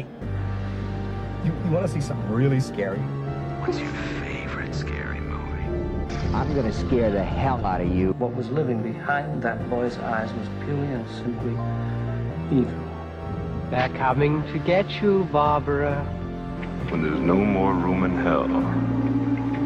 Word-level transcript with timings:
Hey, 0.00 0.06
you, 1.44 1.52
you 1.64 1.70
want 1.70 1.86
to 1.86 1.92
see 1.92 2.00
something 2.00 2.30
really 2.30 2.60
scary? 2.60 2.98
What's 3.60 3.78
your 3.78 3.92
favorite 4.22 4.74
scary 4.74 5.20
movie? 5.20 5.64
I'm 6.34 6.54
gonna 6.54 6.72
scare 6.72 7.10
the 7.10 7.22
hell 7.22 7.64
out 7.66 7.82
of 7.82 7.94
you. 7.94 8.12
What 8.14 8.34
was 8.34 8.48
living 8.50 8.82
behind 8.82 9.42
that 9.42 9.68
boy's 9.68 9.98
eyes 9.98 10.32
was 10.32 10.48
purely 10.64 10.86
and 10.86 11.06
simply 11.10 11.52
evil. 12.50 12.80
They're 13.70 13.90
coming 13.90 14.42
to 14.52 14.58
get 14.58 15.02
you, 15.02 15.28
Barbara. 15.30 16.02
When 16.88 17.02
there's 17.02 17.20
no 17.20 17.36
more 17.36 17.74
room 17.74 18.04
in 18.04 18.16
hell, 18.16 18.48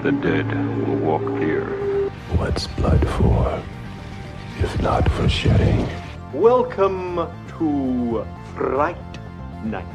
the 0.03 0.11
dead 0.11 0.48
will 0.87 0.96
walk 0.96 1.25
the 1.39 1.53
earth. 1.53 2.12
What's 2.37 2.66
blood 2.66 3.07
for, 3.11 3.62
if 4.59 4.82
not 4.82 5.09
for 5.12 5.29
shedding? 5.29 5.89
Welcome 6.32 7.29
to 7.59 8.27
Fright 8.57 8.96
Night. 9.64 9.94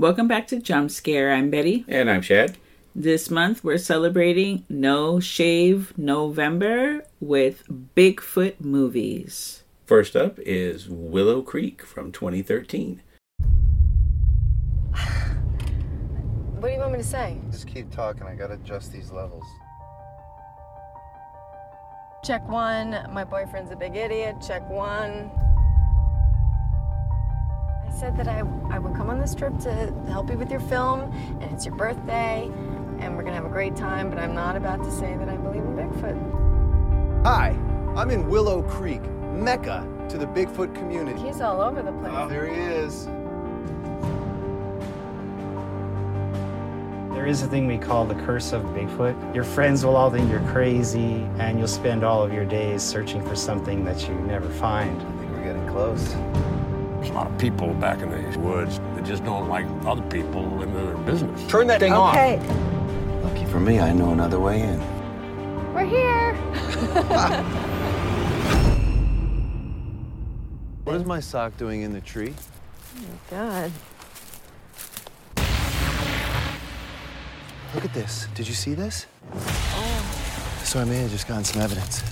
Welcome 0.00 0.28
back 0.28 0.46
to 0.46 0.58
Jump 0.58 0.90
Scare. 0.90 1.30
I'm 1.30 1.50
Betty. 1.50 1.84
And 1.86 2.10
I'm 2.10 2.22
Shad. 2.22 2.56
This 2.94 3.28
month 3.28 3.62
we're 3.62 3.76
celebrating 3.76 4.64
No 4.70 5.20
Shave 5.20 5.92
November 5.98 7.04
with 7.20 7.64
Bigfoot 7.94 8.60
movies. 8.60 9.62
First 9.84 10.16
up 10.16 10.38
is 10.38 10.88
Willow 10.88 11.42
Creek 11.42 11.82
from 11.82 12.12
2013. 12.12 13.02
What 16.54 16.68
do 16.68 16.68
you 16.70 16.78
want 16.78 16.92
me 16.92 16.98
to 16.98 17.04
say? 17.04 17.36
Just 17.50 17.66
keep 17.66 17.90
talking. 17.90 18.22
I 18.22 18.34
gotta 18.34 18.54
adjust 18.54 18.94
these 18.94 19.10
levels. 19.10 19.44
Check 22.24 22.48
one. 22.48 23.06
My 23.12 23.24
boyfriend's 23.24 23.70
a 23.70 23.76
big 23.76 23.96
idiot. 23.96 24.36
Check 24.40 24.66
one. 24.70 25.30
I 27.90 27.92
said 27.92 28.16
that 28.18 28.28
I, 28.28 28.38
I 28.70 28.78
would 28.78 28.94
come 28.94 29.10
on 29.10 29.18
this 29.18 29.34
trip 29.34 29.58
to 29.60 29.92
help 30.08 30.30
you 30.30 30.38
with 30.38 30.50
your 30.50 30.60
film, 30.60 31.12
and 31.40 31.52
it's 31.52 31.66
your 31.66 31.74
birthday, 31.74 32.48
and 33.00 33.16
we're 33.16 33.24
gonna 33.24 33.34
have 33.34 33.44
a 33.44 33.50
great 33.50 33.74
time, 33.74 34.08
but 34.08 34.18
I'm 34.18 34.34
not 34.34 34.56
about 34.56 34.82
to 34.84 34.90
say 34.92 35.16
that 35.16 35.28
I 35.28 35.36
believe 35.36 35.64
in 35.64 35.74
Bigfoot. 35.74 37.24
Hi, 37.24 37.48
I'm 37.96 38.10
in 38.10 38.28
Willow 38.28 38.62
Creek, 38.62 39.02
Mecca 39.32 39.86
to 40.08 40.18
the 40.18 40.26
Bigfoot 40.26 40.72
community. 40.74 41.20
He's 41.20 41.40
all 41.40 41.60
over 41.60 41.82
the 41.82 41.90
place. 41.92 42.12
Oh, 42.14 42.28
there 42.28 42.46
he 42.46 42.60
is. 42.60 43.06
There 47.12 47.26
is 47.26 47.42
a 47.42 47.48
thing 47.48 47.66
we 47.66 47.76
call 47.76 48.06
the 48.06 48.14
curse 48.14 48.52
of 48.52 48.62
Bigfoot. 48.66 49.34
Your 49.34 49.44
friends 49.44 49.84
will 49.84 49.96
all 49.96 50.10
think 50.10 50.30
you're 50.30 50.48
crazy, 50.52 51.26
and 51.38 51.58
you'll 51.58 51.66
spend 51.66 52.04
all 52.04 52.22
of 52.22 52.32
your 52.32 52.44
days 52.44 52.84
searching 52.84 53.20
for 53.26 53.34
something 53.34 53.84
that 53.84 54.08
you 54.08 54.14
never 54.14 54.48
find. 54.48 54.96
I 54.96 55.18
think 55.18 55.32
we're 55.32 55.42
getting 55.42 55.68
close. 55.68 56.14
There's 57.00 57.12
a 57.12 57.14
lot 57.14 57.28
of 57.28 57.38
people 57.38 57.72
back 57.74 58.02
in 58.02 58.10
these 58.12 58.36
woods 58.36 58.78
that 58.94 59.04
just 59.06 59.24
don't 59.24 59.48
like 59.48 59.64
other 59.86 60.02
people 60.02 60.62
in 60.62 60.74
their 60.74 60.94
business. 60.98 61.46
Turn 61.48 61.66
that 61.68 61.80
thing 61.80 61.94
off. 61.94 62.14
Okay, 62.14 62.38
Lucky 63.22 63.46
for 63.46 63.58
me, 63.58 63.80
I 63.80 63.90
know 63.94 64.12
another 64.12 64.38
way 64.38 64.60
in. 64.60 64.78
we're 65.72 65.86
here. 65.86 66.34
What 70.84 70.96
is 70.96 71.04
my 71.04 71.20
sock 71.20 71.56
doing 71.56 71.82
in 71.82 71.92
the 71.92 72.00
tree? 72.00 72.34
Oh, 72.96 73.00
my 73.00 73.36
God. 73.36 73.72
Look 77.74 77.84
at 77.84 77.94
this. 77.94 78.26
Did 78.34 78.48
you 78.48 78.54
see 78.54 78.74
this? 78.74 79.06
Oh. 79.32 80.60
So 80.64 80.80
I 80.80 80.84
may 80.84 80.96
have 80.96 81.10
just 81.12 81.28
gotten 81.28 81.44
some 81.44 81.62
evidence. 81.62 82.02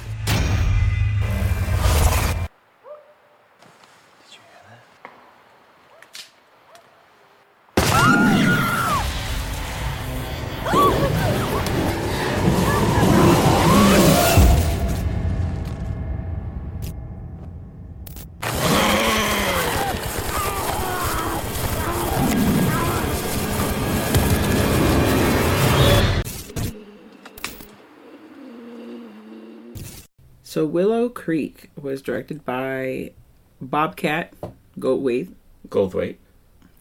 So 30.58 30.66
Willow 30.66 31.08
Creek 31.08 31.70
was 31.80 32.02
directed 32.02 32.44
by 32.44 33.12
Bobcat 33.60 34.34
Goldthwait. 34.76 35.32
Goldthwait. 35.68 36.16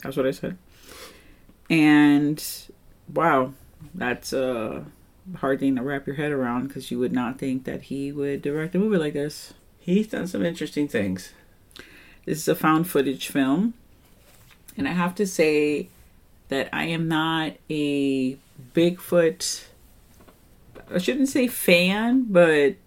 That's 0.01 0.17
what 0.17 0.25
I 0.25 0.31
said. 0.31 0.57
And 1.69 2.43
wow, 3.13 3.53
that's 3.93 4.33
a 4.33 4.83
hard 5.35 5.59
thing 5.59 5.75
to 5.75 5.83
wrap 5.83 6.07
your 6.07 6.15
head 6.15 6.31
around 6.31 6.69
because 6.69 6.89
you 6.89 6.97
would 6.97 7.11
not 7.11 7.37
think 7.37 7.65
that 7.65 7.83
he 7.83 8.11
would 8.11 8.41
direct 8.41 8.73
a 8.73 8.79
movie 8.79 8.97
like 8.97 9.13
this. 9.13 9.53
He's 9.77 10.07
done 10.07 10.25
some 10.25 10.43
interesting 10.43 10.87
things. 10.87 11.33
This 12.25 12.39
is 12.39 12.47
a 12.47 12.55
found 12.55 12.89
footage 12.89 13.27
film. 13.27 13.75
And 14.75 14.87
I 14.87 14.93
have 14.93 15.13
to 15.13 15.27
say 15.27 15.89
that 16.47 16.67
I 16.73 16.85
am 16.85 17.07
not 17.07 17.53
a 17.69 18.39
Bigfoot, 18.73 19.65
I 20.91 20.97
shouldn't 20.97 21.29
say 21.29 21.47
fan, 21.47 22.25
but 22.27 22.77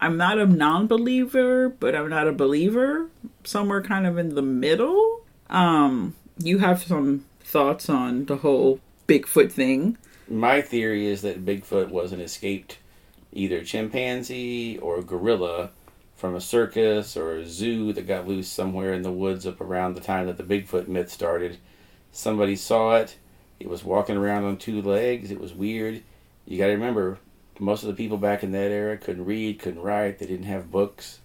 I'm 0.00 0.16
not 0.16 0.38
a 0.38 0.46
non 0.46 0.86
believer, 0.86 1.68
but 1.68 1.94
I'm 1.94 2.08
not 2.08 2.26
a 2.26 2.32
believer. 2.32 3.08
Somewhere 3.44 3.82
kind 3.82 4.06
of 4.06 4.16
in 4.18 4.34
the 4.34 4.42
middle. 4.42 5.22
Um, 5.50 6.14
you 6.38 6.58
have 6.58 6.82
some 6.82 7.26
thoughts 7.40 7.88
on 7.88 8.24
the 8.26 8.36
whole 8.36 8.80
Bigfoot 9.06 9.52
thing. 9.52 9.98
My 10.28 10.62
theory 10.62 11.06
is 11.06 11.22
that 11.22 11.44
Bigfoot 11.44 11.88
was 11.88 12.12
an 12.12 12.20
escaped 12.20 12.78
either 13.32 13.62
chimpanzee 13.62 14.78
or 14.78 15.02
gorilla 15.02 15.70
from 16.16 16.34
a 16.34 16.40
circus 16.40 17.16
or 17.16 17.38
a 17.38 17.46
zoo 17.46 17.92
that 17.92 18.06
got 18.06 18.28
loose 18.28 18.48
somewhere 18.48 18.92
in 18.92 19.02
the 19.02 19.12
woods 19.12 19.46
up 19.46 19.60
around 19.60 19.94
the 19.94 20.00
time 20.00 20.26
that 20.26 20.36
the 20.36 20.42
Bigfoot 20.44 20.88
myth 20.88 21.10
started. 21.10 21.58
Somebody 22.12 22.56
saw 22.56 22.96
it. 22.96 23.16
It 23.58 23.68
was 23.68 23.84
walking 23.84 24.16
around 24.16 24.44
on 24.44 24.56
two 24.56 24.80
legs. 24.82 25.30
It 25.30 25.40
was 25.40 25.52
weird. 25.52 26.02
You 26.46 26.58
got 26.58 26.66
to 26.66 26.72
remember, 26.72 27.18
most 27.58 27.82
of 27.82 27.88
the 27.88 27.94
people 27.94 28.16
back 28.16 28.42
in 28.42 28.52
that 28.52 28.70
era 28.70 28.96
couldn't 28.96 29.24
read, 29.24 29.58
couldn't 29.58 29.82
write. 29.82 30.18
They 30.18 30.26
didn't 30.26 30.46
have 30.46 30.70
books. 30.70 31.20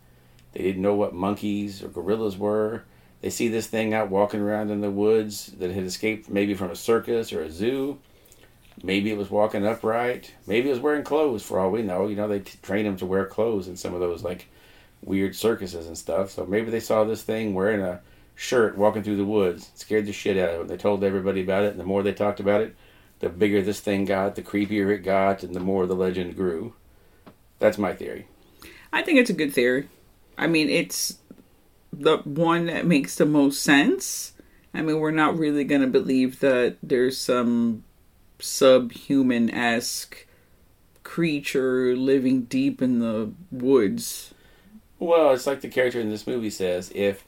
They 0.54 0.62
didn't 0.62 0.82
know 0.82 0.96
what 0.96 1.14
monkeys 1.14 1.84
or 1.84 1.88
gorillas 1.88 2.38
were. 2.38 2.84
They 3.22 3.30
see 3.30 3.48
this 3.48 3.68
thing 3.68 3.94
out 3.94 4.10
walking 4.10 4.40
around 4.40 4.72
in 4.72 4.82
the 4.82 4.92
woods 4.92 5.48
that 5.60 5.72
had 5.72 5.84
escaped 5.84 6.30
maybe 6.30 6.54
from 6.54 6.72
a 6.72 6.76
circus 6.76 7.34
or 7.34 7.42
a 7.42 7.52
zoo. 7.52 8.00
Maybe 8.84 9.12
it 9.12 9.18
was 9.18 9.32
walking 9.32 9.66
upright. 9.66 10.34
Maybe 10.46 10.68
it 10.68 10.74
was 10.74 10.82
wearing 10.82 11.04
clothes 11.04 11.44
for 11.44 11.60
all 11.60 11.72
we 11.72 11.82
know. 11.82 12.08
You 12.08 12.16
know, 12.16 12.28
they 12.28 12.40
t- 12.40 12.60
train 12.62 12.86
them 12.86 12.98
to 12.98 13.06
wear 13.06 13.26
clothes 13.26 13.68
in 13.68 13.78
some 13.78 13.94
of 13.94 14.00
those 14.00 14.24
like 14.24 14.48
weird 15.02 15.36
circuses 15.36 15.88
and 15.88 15.98
stuff. 15.98 16.32
So 16.32 16.46
maybe 16.46 16.72
they 16.72 16.80
saw 16.80 17.04
this 17.04 17.24
thing 17.24 17.54
wearing 17.54 17.82
a 17.82 18.02
shirt 18.36 18.78
walking 18.78 19.02
through 19.02 19.18
the 19.18 19.26
woods, 19.26 19.72
scared 19.76 20.06
the 20.06 20.14
shit 20.14 20.38
out 20.38 20.50
of 20.50 20.60
them. 20.60 20.68
They 20.68 20.78
told 20.78 21.04
everybody 21.04 21.42
about 21.42 21.64
it, 21.64 21.72
and 21.72 21.80
the 21.80 21.86
more 21.86 22.04
they 22.04 22.14
talked 22.14 22.40
about 22.40 22.62
it, 22.62 22.76
the 23.20 23.30
bigger 23.30 23.62
this 23.62 23.80
thing 23.80 24.06
got, 24.06 24.36
the 24.36 24.42
creepier 24.42 24.94
it 24.94 25.00
got, 25.00 25.44
and 25.44 25.56
the 25.56 25.60
more 25.60 25.86
the 25.86 25.96
legend 25.96 26.36
grew. 26.36 26.74
That's 27.60 27.78
my 27.78 27.94
theory. 27.94 28.28
I 28.92 29.02
think 29.02 29.20
it's 29.20 29.30
a 29.30 29.34
good 29.34 29.54
theory. 29.54 29.90
I 30.38 30.48
mean, 30.48 30.70
it's 30.70 31.18
the 31.92 32.18
one 32.18 32.66
that 32.66 32.86
makes 32.86 33.16
the 33.16 33.26
most 33.26 33.62
sense. 33.64 34.34
I 34.74 34.82
mean, 34.82 35.00
we're 35.00 35.12
not 35.12 35.38
really 35.38 35.64
going 35.64 35.82
to 35.82 35.88
believe 35.88 36.40
that 36.42 36.78
there's 36.84 37.18
some 37.18 37.84
subhuman 38.40 39.50
esque 39.50 40.26
creature 41.04 41.96
living 41.96 42.44
deep 42.44 42.82
in 42.82 43.00
the 43.00 43.32
woods. 43.52 44.34
Well, 45.00 45.34
it's 45.34 45.48
like 45.48 45.62
the 45.62 45.70
character 45.70 46.00
in 46.00 46.10
this 46.10 46.28
movie 46.28 46.50
says 46.50 46.92
if 46.94 47.26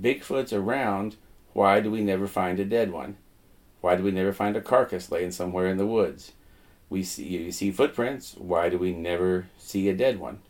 Bigfoot's 0.00 0.52
around, 0.52 1.16
why 1.52 1.80
do 1.80 1.90
we 1.90 2.02
never 2.02 2.26
find 2.26 2.58
a 2.58 2.64
dead 2.64 2.92
one? 2.92 3.16
Why 3.80 3.96
do 3.96 4.02
we 4.02 4.10
never 4.10 4.32
find 4.32 4.56
a 4.56 4.60
carcass 4.60 5.10
laying 5.10 5.30
somewhere 5.30 5.66
in 5.66 5.76
the 5.76 5.86
woods? 5.86 6.32
We 6.88 7.02
see 7.02 7.24
you 7.24 7.52
see 7.52 7.70
footprints. 7.70 8.34
Why 8.36 8.68
do 8.68 8.78
we 8.78 8.92
never 8.92 9.46
see 9.58 9.88
a 9.88 9.94
dead 9.94 10.18
one? 10.18 10.40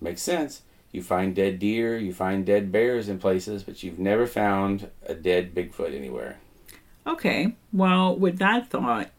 Makes 0.00 0.22
sense. 0.22 0.62
You 0.92 1.02
find 1.02 1.34
dead 1.34 1.58
deer, 1.58 1.98
you 1.98 2.12
find 2.12 2.46
dead 2.46 2.70
bears 2.70 3.08
in 3.08 3.18
places, 3.18 3.64
but 3.64 3.82
you've 3.82 3.98
never 3.98 4.28
found 4.28 4.90
a 5.04 5.14
dead 5.14 5.52
Bigfoot 5.52 5.92
anywhere. 5.92 6.38
Okay, 7.04 7.56
well, 7.72 8.16
with 8.16 8.38
that 8.38 8.68
thought, 8.68 9.10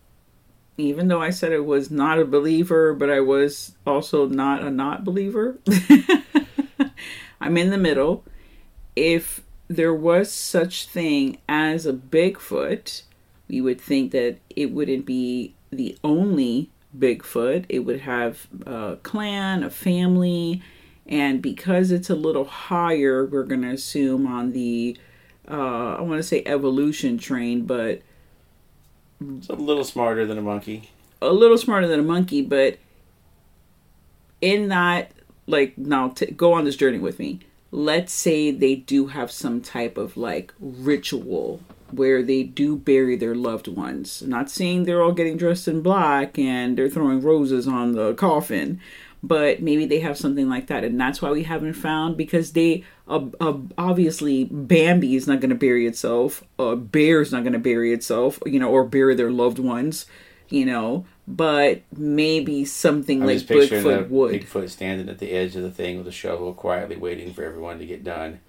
even 0.78 1.10
though 1.10 1.22
I 1.22 1.32
said 1.32 1.52
I 1.52 1.60
was 1.60 1.92
not 1.92 2.18
a 2.18 2.26
believer, 2.26 2.94
but 2.94 3.10
I 3.10 3.20
was 3.20 3.76
also 3.86 4.28
not 4.28 4.64
a 4.64 4.72
not 4.72 5.04
believer, 5.04 5.58
I'm 7.42 7.58
in 7.58 7.70
the 7.70 7.78
middle. 7.78 8.24
If 8.96 9.42
there 9.68 9.94
was 9.94 10.32
such 10.32 10.88
thing 10.88 11.40
as 11.50 11.86
a 11.86 11.94
Bigfoot, 11.94 13.04
we 13.48 13.62
would 13.62 13.80
think 13.80 14.12
that 14.12 14.38
it 14.50 14.72
wouldn't 14.72 15.06
be 15.06 15.54
the 15.72 15.98
only 16.04 16.70
Bigfoot. 16.98 17.66
It 17.70 17.80
would 17.80 18.02
have 18.02 18.48
a 18.66 18.98
clan, 19.04 19.64
a 19.64 19.70
family, 19.70 20.62
and 21.06 21.42
because 21.42 21.92
it's 21.92 22.10
a 22.10 22.16
little 22.16 22.46
higher, 22.46 23.26
we're 23.26 23.44
going 23.44 23.62
to 23.64 23.72
assume 23.72 24.26
on 24.28 24.52
the 24.54 24.98
uh, 25.50 25.96
I 25.98 26.02
want 26.02 26.18
to 26.20 26.24
say 26.24 26.42
evolution 26.46 27.18
trained, 27.20 27.68
but 27.68 28.02
It's 29.38 29.50
a 29.50 29.54
little 29.54 29.84
smarter 29.84 30.26
than 30.26 30.38
a 30.38 30.42
monkey. 30.42 30.90
a 31.22 31.32
little 31.34 31.58
smarter 31.58 31.88
than 31.88 32.00
a 32.00 32.04
monkey. 32.04 32.42
But 32.42 32.80
in 34.42 34.70
that, 34.70 35.12
like, 35.48 35.78
now 35.78 36.10
t- 36.10 36.32
go 36.32 36.54
on 36.54 36.66
this 36.66 36.76
journey 36.76 36.98
with 36.98 37.20
me. 37.20 37.42
Let's 37.72 38.14
say 38.14 38.52
they 38.52 38.76
do 38.76 39.08
have 39.08 39.30
some 39.32 39.62
type 39.62 39.98
of 39.98 40.16
like 40.18 40.54
ritual 40.60 41.60
where 41.92 42.24
they 42.24 42.44
do 42.44 42.76
bury 42.76 43.16
their 43.16 43.36
loved 43.36 43.68
ones. 43.68 44.22
Not 44.22 44.50
saying 44.50 44.84
they're 44.84 45.04
all 45.04 45.12
getting 45.12 45.38
dressed 45.38 45.68
in 45.68 45.82
black 45.82 46.38
and 46.38 46.78
they're 46.78 46.90
throwing 46.90 47.22
roses 47.22 47.68
on 47.68 47.94
the 47.94 48.14
coffin, 48.16 48.80
but 49.22 49.62
maybe 49.62 49.86
they 49.86 50.00
have 50.00 50.18
something 50.18 50.48
like 50.50 50.68
that, 50.68 50.84
and 50.84 51.00
that's 51.00 51.22
why 51.22 51.32
we 51.32 51.44
haven't 51.44 51.74
found 51.74 52.16
because 52.16 52.52
they 52.52 52.84
uh, 53.08 53.26
uh, 53.40 53.58
obviously 53.78 54.46
Bambi 54.46 55.16
is 55.16 55.28
not 55.28 55.40
going 55.40 55.50
to 55.50 55.56
bury 55.56 55.88
itself, 55.88 56.44
a 56.60 56.76
bear 56.76 57.22
is 57.22 57.32
not 57.32 57.44
going 57.44 57.54
to 57.54 57.60
bury 57.60 57.94
itself, 57.94 58.40
you 58.46 58.60
know, 58.60 58.70
or 58.70 58.84
bury 58.84 59.16
their 59.16 59.32
loved 59.32 59.60
ones, 59.60 60.06
you 60.50 60.66
know. 60.66 61.06
But 61.28 61.82
maybe 61.96 62.66
something 62.66 63.22
I'm 63.22 63.28
like 63.28 63.38
Bigfoot 63.38 64.10
would. 64.10 64.42
Bigfoot 64.42 64.70
standing 64.70 65.10
at 65.10 65.18
the 65.18 65.32
edge 65.32 65.56
of 65.56 65.64
the 65.64 65.72
thing 65.72 65.98
with 65.98 66.08
a 66.08 66.12
shovel, 66.12 66.54
quietly 66.54 66.98
waiting 66.98 67.34
for 67.34 67.44
everyone 67.44 67.80
to 67.80 67.86
get 67.86 68.04
done, 68.04 68.42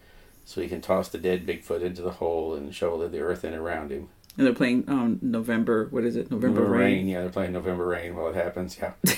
so 0.47 0.63
he 0.63 0.69
can 0.69 0.81
toss 0.81 1.09
the 1.09 1.19
dead 1.19 1.45
Bigfoot 1.45 1.83
into 1.83 2.01
the 2.01 2.13
hole 2.13 2.55
and 2.55 2.75
shovel 2.75 3.07
the 3.07 3.21
earth 3.21 3.45
in 3.45 3.53
around 3.53 3.91
him. 3.91 4.09
And 4.39 4.47
they're 4.47 4.55
playing 4.55 4.85
um 4.89 5.19
November. 5.21 5.89
What 5.91 6.05
is 6.05 6.17
it? 6.17 6.31
November, 6.31 6.63
Rain. 6.63 7.09
Yeah, 7.09 7.23
they're 7.23 7.31
playing 7.31 7.53
November 7.53 7.87
Rain 7.87 8.15
while 8.15 8.29
it 8.29 8.37
happens. 8.37 8.79
Yeah. 8.79 8.93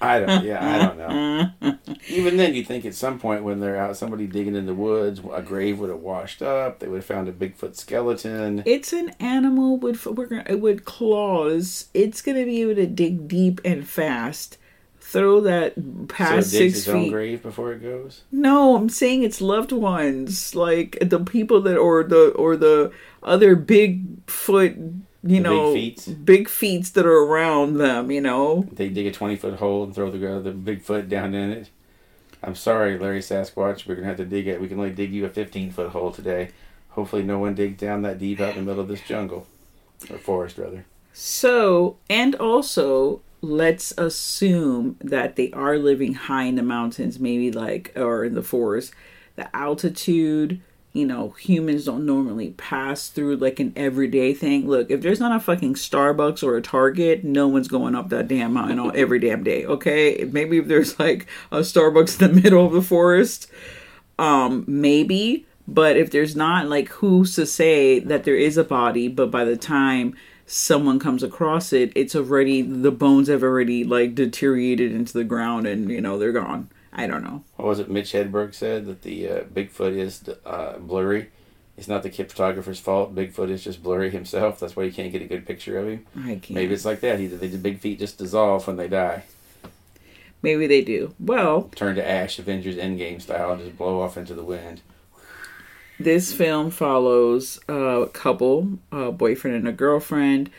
I 0.00 0.18
don't. 0.18 0.44
Yeah, 0.44 0.58
I 0.60 0.78
don't 0.78 0.98
know. 0.98 1.78
Even 2.08 2.36
then, 2.36 2.54
you'd 2.54 2.66
think 2.66 2.84
at 2.84 2.94
some 2.94 3.20
point 3.20 3.44
when 3.44 3.60
they're 3.60 3.76
out, 3.76 3.96
somebody 3.96 4.26
digging 4.26 4.56
in 4.56 4.66
the 4.66 4.74
woods, 4.74 5.20
a 5.32 5.40
grave 5.40 5.78
would 5.78 5.90
have 5.90 6.00
washed 6.00 6.42
up. 6.42 6.80
They 6.80 6.88
would 6.88 6.96
have 6.96 7.04
found 7.04 7.28
a 7.28 7.32
Bigfoot 7.32 7.76
skeleton. 7.76 8.64
It's 8.66 8.92
an 8.92 9.10
animal 9.20 9.76
with 9.76 10.04
we're 10.06 10.26
gonna, 10.26 10.56
with 10.56 10.84
claws. 10.84 11.88
It's 11.94 12.20
gonna 12.20 12.44
be 12.44 12.62
able 12.62 12.74
to 12.74 12.86
dig 12.88 13.28
deep 13.28 13.60
and 13.64 13.86
fast. 13.86 14.58
Throw 15.12 15.40
that 15.42 15.74
So 15.74 15.80
it 15.82 16.08
past 16.08 16.50
digs 16.52 16.74
six 16.74 16.78
its 16.78 16.88
own 16.88 17.04
feet. 17.04 17.10
grave 17.12 17.42
before 17.42 17.72
it 17.72 17.82
goes. 17.82 18.22
No, 18.32 18.76
I'm 18.76 18.88
saying 18.88 19.22
it's 19.24 19.40
loved 19.42 19.70
ones, 19.70 20.54
like 20.54 20.96
the 21.02 21.20
people 21.20 21.60
that 21.62 21.76
or 21.76 22.02
the 22.02 22.30
or 22.30 22.56
the 22.56 22.90
other 23.22 23.54
big 23.54 24.28
foot, 24.28 24.74
you 24.76 25.02
The 25.22 25.26
big 25.34 25.42
know, 25.42 25.74
big 26.24 26.48
feet 26.48 26.84
that 26.94 27.04
are 27.04 27.18
around 27.24 27.76
them. 27.76 28.10
You 28.10 28.22
know, 28.22 28.66
They 28.72 28.88
dig 28.88 29.06
a 29.06 29.12
twenty 29.12 29.36
foot 29.36 29.58
hole 29.58 29.84
and 29.84 29.94
throw 29.94 30.10
the 30.10 30.18
the 30.40 30.50
big 30.52 30.80
foot 30.82 31.08
down 31.08 31.34
in 31.34 31.50
it. 31.50 31.68
I'm 32.42 32.54
sorry, 32.54 32.98
Larry 32.98 33.20
Sasquatch. 33.20 33.86
We're 33.86 33.96
gonna 33.96 34.06
have 34.08 34.16
to 34.16 34.24
dig 34.24 34.46
it. 34.48 34.60
We 34.60 34.66
can 34.68 34.78
only 34.78 34.90
dig 34.92 35.12
you 35.12 35.26
a 35.26 35.28
fifteen 35.28 35.70
foot 35.70 35.90
hole 35.90 36.10
today. 36.10 36.48
Hopefully, 36.90 37.22
no 37.22 37.38
one 37.38 37.54
digs 37.54 37.78
down 37.78 38.02
that 38.02 38.18
deep 38.18 38.40
out 38.40 38.56
in 38.56 38.64
the 38.64 38.70
middle 38.70 38.82
of 38.82 38.88
this 38.88 39.02
jungle 39.02 39.46
or 40.10 40.18
forest, 40.18 40.58
rather. 40.58 40.84
So, 41.12 41.96
and 42.08 42.34
also, 42.34 43.20
let's 43.42 43.92
assume 43.98 44.96
that 45.00 45.34
they 45.34 45.50
are 45.50 45.76
living 45.76 46.14
high 46.14 46.44
in 46.44 46.54
the 46.54 46.62
mountains, 46.62 47.18
maybe 47.18 47.50
like, 47.50 47.92
or 47.96 48.24
in 48.24 48.34
the 48.34 48.42
forest. 48.42 48.94
The 49.34 49.54
altitude, 49.54 50.60
you 50.92 51.04
know, 51.04 51.30
humans 51.30 51.86
don't 51.86 52.06
normally 52.06 52.50
pass 52.50 53.08
through 53.08 53.36
like 53.36 53.58
an 53.58 53.72
everyday 53.74 54.32
thing. 54.32 54.68
Look, 54.68 54.90
if 54.90 55.02
there's 55.02 55.18
not 55.18 55.34
a 55.34 55.40
fucking 55.40 55.74
Starbucks 55.74 56.44
or 56.44 56.56
a 56.56 56.62
Target, 56.62 57.24
no 57.24 57.48
one's 57.48 57.66
going 57.66 57.96
up 57.96 58.10
that 58.10 58.28
damn 58.28 58.52
mountain 58.52 58.78
on 58.78 58.96
every 58.96 59.18
damn 59.18 59.42
day, 59.42 59.66
okay? 59.66 60.28
Maybe 60.30 60.58
if 60.58 60.68
there's 60.68 60.98
like 61.00 61.26
a 61.50 61.58
Starbucks 61.58 62.22
in 62.22 62.34
the 62.34 62.40
middle 62.42 62.64
of 62.64 62.72
the 62.72 62.82
forest, 62.82 63.50
um, 64.20 64.64
maybe. 64.68 65.46
But 65.66 65.96
if 65.96 66.10
there's 66.10 66.36
not, 66.36 66.68
like, 66.68 66.88
who's 66.88 67.36
to 67.36 67.46
say 67.46 68.00
that 68.00 68.24
there 68.24 68.36
is 68.36 68.56
a 68.56 68.64
body, 68.64 69.08
but 69.08 69.30
by 69.30 69.44
the 69.44 69.56
time 69.56 70.14
someone 70.52 70.98
comes 70.98 71.22
across 71.22 71.72
it, 71.72 71.92
it's 71.94 72.14
already, 72.14 72.62
the 72.62 72.90
bones 72.90 73.28
have 73.28 73.42
already, 73.42 73.84
like, 73.84 74.14
deteriorated 74.14 74.92
into 74.92 75.12
the 75.12 75.24
ground 75.24 75.66
and, 75.66 75.90
you 75.90 76.00
know, 76.00 76.18
they're 76.18 76.32
gone. 76.32 76.68
I 76.92 77.06
don't 77.06 77.24
know. 77.24 77.42
What 77.56 77.68
was 77.68 77.78
it? 77.78 77.90
Mitch 77.90 78.12
Hedberg 78.12 78.54
said 78.54 78.86
that 78.86 79.02
the 79.02 79.28
uh, 79.28 79.40
Bigfoot 79.44 79.96
is 79.96 80.22
uh, 80.44 80.78
blurry. 80.78 81.30
It's 81.78 81.88
not 81.88 82.02
the 82.02 82.10
kid 82.10 82.30
photographer's 82.30 82.78
fault. 82.78 83.14
Bigfoot 83.14 83.48
is 83.48 83.64
just 83.64 83.82
blurry 83.82 84.10
himself. 84.10 84.60
That's 84.60 84.76
why 84.76 84.82
you 84.82 84.92
can't 84.92 85.10
get 85.10 85.22
a 85.22 85.26
good 85.26 85.46
picture 85.46 85.78
of 85.78 85.88
him. 85.88 86.06
I 86.14 86.34
can't. 86.34 86.50
Maybe 86.50 86.74
it's 86.74 86.84
like 86.84 87.00
that. 87.00 87.18
Either 87.18 87.38
the 87.38 87.56
big 87.56 87.78
feet 87.78 87.98
just 87.98 88.18
dissolve 88.18 88.66
when 88.66 88.76
they 88.76 88.88
die, 88.88 89.24
Maybe 90.42 90.66
they 90.66 90.82
do. 90.82 91.14
Well, 91.20 91.70
turn 91.76 91.94
to 91.94 92.06
ash, 92.06 92.38
Avengers 92.38 92.74
Endgame 92.74 93.22
style, 93.22 93.52
and 93.52 93.62
just 93.62 93.78
blow 93.78 94.00
off 94.02 94.18
into 94.18 94.34
the 94.34 94.42
wind. 94.42 94.80
This 96.04 96.32
film 96.32 96.70
follows 96.70 97.60
a 97.68 98.08
couple, 98.12 98.78
a 98.90 99.12
boyfriend 99.12 99.56
and 99.56 99.68
a 99.68 99.72
girlfriend, 99.72 100.50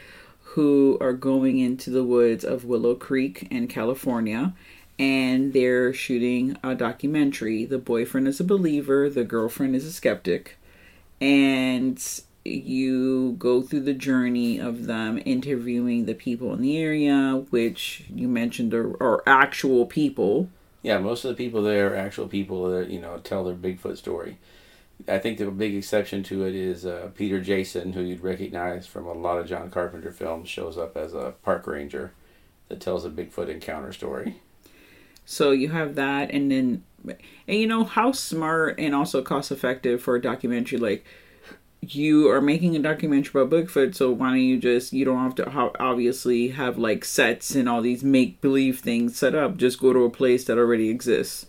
who 0.42 0.98
are 1.02 1.14
going 1.14 1.58
into 1.58 1.90
the 1.90 2.04
woods 2.04 2.44
of 2.44 2.66
Willow 2.66 2.96
Creek 2.96 3.48
in 3.50 3.68
California. 3.68 4.54
And 5.00 5.54
they're 5.54 5.94
shooting 5.94 6.56
a 6.64 6.76
documentary. 6.76 7.66
The 7.66 7.80
boyfriend 7.80 8.28
is 8.28 8.40
a 8.40 8.44
believer, 8.44 9.10
the 9.10 9.24
girlfriend 9.24 9.76
is 9.76 9.86
a 9.86 9.92
skeptic. 9.92 10.58
And 11.20 12.00
you 12.46 13.34
go 13.34 13.62
through 13.62 13.82
the 13.82 13.94
journey 13.94 14.60
of 14.60 14.86
them 14.86 15.22
interviewing 15.26 16.06
the 16.06 16.14
people 16.14 16.54
in 16.54 16.62
the 16.62 16.78
area, 16.78 17.44
which 17.50 18.06
you 18.14 18.28
mentioned 18.28 18.74
are, 18.74 18.92
are 19.02 19.24
actual 19.26 19.86
people. 19.86 20.50
Yeah, 20.82 21.00
most 21.00 21.24
of 21.24 21.30
the 21.30 21.44
people 21.44 21.64
there 21.64 21.94
are 21.94 21.96
actual 21.96 22.28
people 22.28 22.70
that 22.72 22.90
you 22.90 23.00
know 23.00 23.18
tell 23.20 23.46
their 23.46 23.56
Bigfoot 23.56 23.98
story. 23.98 24.38
I 25.08 25.20
think 25.20 25.38
the 25.38 25.52
big 25.52 25.76
exception 25.76 26.24
to 26.24 26.46
it 26.46 26.56
is 26.56 26.86
uh, 26.86 27.10
Peter 27.16 27.42
Jason, 27.42 27.94
who 27.94 28.02
you'd 28.02 28.22
recognize 28.22 28.88
from 28.88 29.06
a 29.06 29.14
lot 29.14 29.38
of 29.38 29.48
John 29.48 29.70
Carpenter 29.70 30.12
films, 30.12 30.48
shows 30.48 30.78
up 30.78 30.96
as 30.96 31.14
a 31.14 31.34
park 31.44 31.68
ranger 31.68 32.14
that 32.70 32.80
tells 32.80 33.06
a 33.06 33.10
Bigfoot 33.10 33.50
encounter 33.50 33.92
story. 33.92 34.42
So 35.26 35.52
you 35.52 35.70
have 35.70 35.96
that, 35.96 36.32
and 36.32 36.52
then, 36.52 36.84
and 37.06 37.58
you 37.58 37.68
know 37.68 37.84
how 37.84 38.12
smart 38.12 38.80
and 38.80 38.96
also 38.96 39.22
cost 39.22 39.52
effective 39.52 40.02
for 40.02 40.16
a 40.16 40.22
documentary. 40.22 40.80
Like 40.80 41.06
you 41.82 42.30
are 42.30 42.42
making 42.42 42.76
a 42.76 42.80
documentary 42.80 43.42
about 43.42 43.54
Bigfoot, 43.54 43.96
so 43.96 44.12
why 44.12 44.30
don't 44.30 44.40
you 44.40 44.58
just 44.58 44.94
you 44.94 45.06
don't 45.06 45.20
have 45.20 45.36
to 45.36 45.50
obviously 45.80 46.50
have 46.50 46.78
like 46.78 47.06
sets 47.06 47.56
and 47.56 47.68
all 47.68 47.82
these 47.82 48.04
make 48.04 48.42
believe 48.42 48.80
things 48.80 49.18
set 49.18 49.36
up. 49.36 49.58
Just 49.58 49.80
go 49.80 49.94
to 49.94 50.04
a 50.04 50.10
place 50.10 50.46
that 50.46 50.58
already 50.58 50.90
exists. 50.90 51.48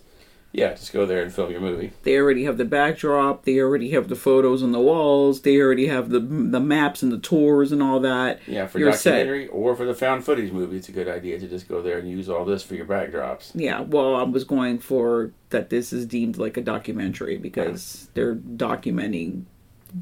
Yeah, 0.55 0.73
just 0.73 0.93
go 0.93 1.05
there 1.05 1.21
and 1.21 1.33
film 1.33 1.51
your 1.51 1.59
movie. 1.59 1.91
They 2.03 2.17
already 2.17 2.45
have 2.45 2.57
the 2.57 2.63
backdrop. 2.63 3.43
They 3.43 3.59
already 3.59 3.91
have 3.91 4.07
the 4.07 4.15
photos 4.15 4.63
on 4.63 4.71
the 4.71 4.79
walls. 4.79 5.41
They 5.41 5.57
already 5.59 5.87
have 5.87 6.11
the 6.11 6.21
the 6.21 6.61
maps 6.61 7.03
and 7.03 7.11
the 7.11 7.17
tours 7.17 7.73
and 7.73 7.83
all 7.83 7.99
that. 7.99 8.39
Yeah, 8.47 8.65
for 8.65 8.79
You're 8.79 8.93
set. 8.93 9.11
documentary 9.11 9.47
or 9.47 9.75
for 9.75 9.83
the 9.83 9.93
found 9.93 10.23
footage 10.23 10.53
movie, 10.53 10.77
it's 10.77 10.87
a 10.87 10.93
good 10.93 11.09
idea 11.09 11.37
to 11.39 11.47
just 11.47 11.67
go 11.67 11.81
there 11.81 11.97
and 11.97 12.09
use 12.09 12.29
all 12.29 12.45
this 12.45 12.63
for 12.63 12.75
your 12.75 12.85
backdrops. 12.85 13.51
Yeah, 13.53 13.81
well, 13.81 14.15
I 14.15 14.23
was 14.23 14.45
going 14.45 14.79
for 14.79 15.31
that. 15.49 15.69
This 15.69 15.91
is 15.91 16.05
deemed 16.05 16.37
like 16.37 16.55
a 16.55 16.61
documentary 16.61 17.37
because 17.37 18.07
they're 18.13 18.35
documenting, 18.35 19.43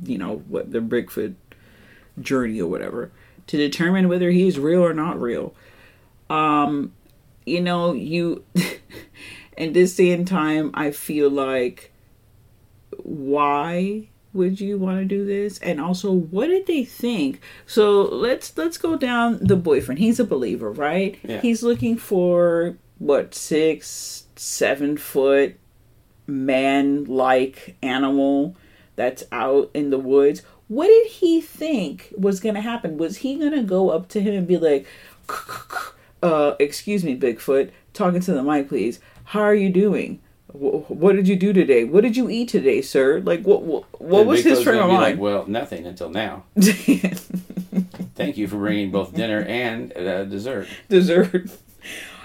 you 0.03 0.19
know, 0.19 0.43
what 0.47 0.71
the 0.71 0.79
Bigfoot 0.79 1.33
journey 2.21 2.61
or 2.61 2.69
whatever 2.69 3.11
to 3.47 3.57
determine 3.57 4.07
whether 4.07 4.29
he's 4.29 4.59
real 4.59 4.85
or 4.85 4.93
not 4.93 5.19
real. 5.19 5.55
Um, 6.29 6.93
you 7.45 7.59
know, 7.61 7.93
you 7.93 8.43
in 9.57 9.73
this 9.73 9.95
day 9.95 10.11
and 10.11 10.27
time, 10.27 10.71
I 10.73 10.91
feel 10.91 11.29
like 11.29 11.91
why 12.97 14.09
would 14.33 14.59
you 14.59 14.77
want 14.77 14.99
to 14.99 15.05
do 15.05 15.25
this? 15.25 15.59
And 15.59 15.79
also 15.79 16.11
what 16.11 16.47
did 16.47 16.67
they 16.67 16.83
think? 16.83 17.39
So 17.65 18.01
let's 18.01 18.57
let's 18.57 18.77
go 18.77 18.97
down 18.97 19.39
the 19.41 19.55
boyfriend. 19.55 19.99
He's 19.99 20.19
a 20.19 20.25
believer 20.25 20.71
right? 20.71 21.17
Yeah. 21.23 21.41
he's 21.41 21.63
looking 21.63 21.97
for 21.97 22.77
what 22.97 23.35
six 23.35 24.25
seven 24.35 24.97
foot 24.97 25.55
man 26.25 27.03
like 27.05 27.75
animal 27.83 28.55
that's 28.95 29.23
out 29.31 29.69
in 29.73 29.89
the 29.89 29.99
woods. 29.99 30.41
What 30.67 30.87
did 30.87 31.07
he 31.07 31.41
think 31.41 32.13
was 32.17 32.39
gonna 32.39 32.61
happen? 32.61 32.97
Was 32.97 33.17
he 33.17 33.37
gonna 33.37 33.63
go 33.63 33.89
up 33.89 34.09
to 34.09 34.21
him 34.21 34.33
and 34.33 34.47
be 34.47 34.57
like 34.57 34.87
uh 36.23 36.55
excuse 36.59 37.03
me 37.03 37.17
bigfoot 37.17 37.69
talking 37.93 38.21
to 38.21 38.33
the 38.33 38.43
mic 38.43 38.69
please 38.69 38.99
how 39.25 39.41
are 39.41 39.55
you 39.55 39.69
doing 39.69 40.19
what 40.53 41.15
did 41.15 41.27
you 41.27 41.35
do 41.35 41.51
today? 41.51 41.83
What 41.83 42.01
did 42.01 42.15
you 42.15 42.29
eat 42.29 42.47
today, 42.49 42.81
sir? 42.81 43.19
Like, 43.21 43.41
what 43.41 43.63
what, 43.63 44.01
what 44.01 44.19
And 44.19 44.29
was 44.29 44.43
his 44.43 44.63
frame 44.63 44.83
of 44.83 44.89
mind? 44.89 45.01
Like, 45.01 45.19
well, 45.19 45.47
nothing 45.47 45.87
until 45.87 46.09
now. 46.09 46.43
Thank 48.15 48.37
you 48.37 48.47
for 48.47 48.57
bringing 48.57 48.91
both 48.91 49.15
dinner 49.15 49.41
and 49.41 49.95
uh, 49.97 50.25
dessert. 50.25 50.67
Dessert. 50.89 51.49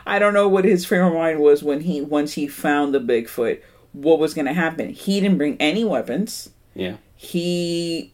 I 0.07 0.19
don't 0.19 0.35
know 0.35 0.49
what 0.49 0.65
his 0.67 0.85
frame 0.85 1.05
of 1.05 1.15
mind 1.15 1.41
was 1.41 1.63
when 1.63 1.81
he 1.81 2.03
once 2.03 2.35
he 2.35 2.47
found 2.47 2.93
the 2.93 3.01
Bigfoot. 3.01 3.63
What 3.93 4.19
was 4.19 4.35
going 4.35 4.47
to 4.47 4.53
happen? 4.53 4.91
He 4.91 5.21
didn't 5.21 5.39
bring 5.39 5.57
any 5.59 5.85
weapons. 5.85 6.51
Yeah. 6.75 6.97
He 7.17 8.13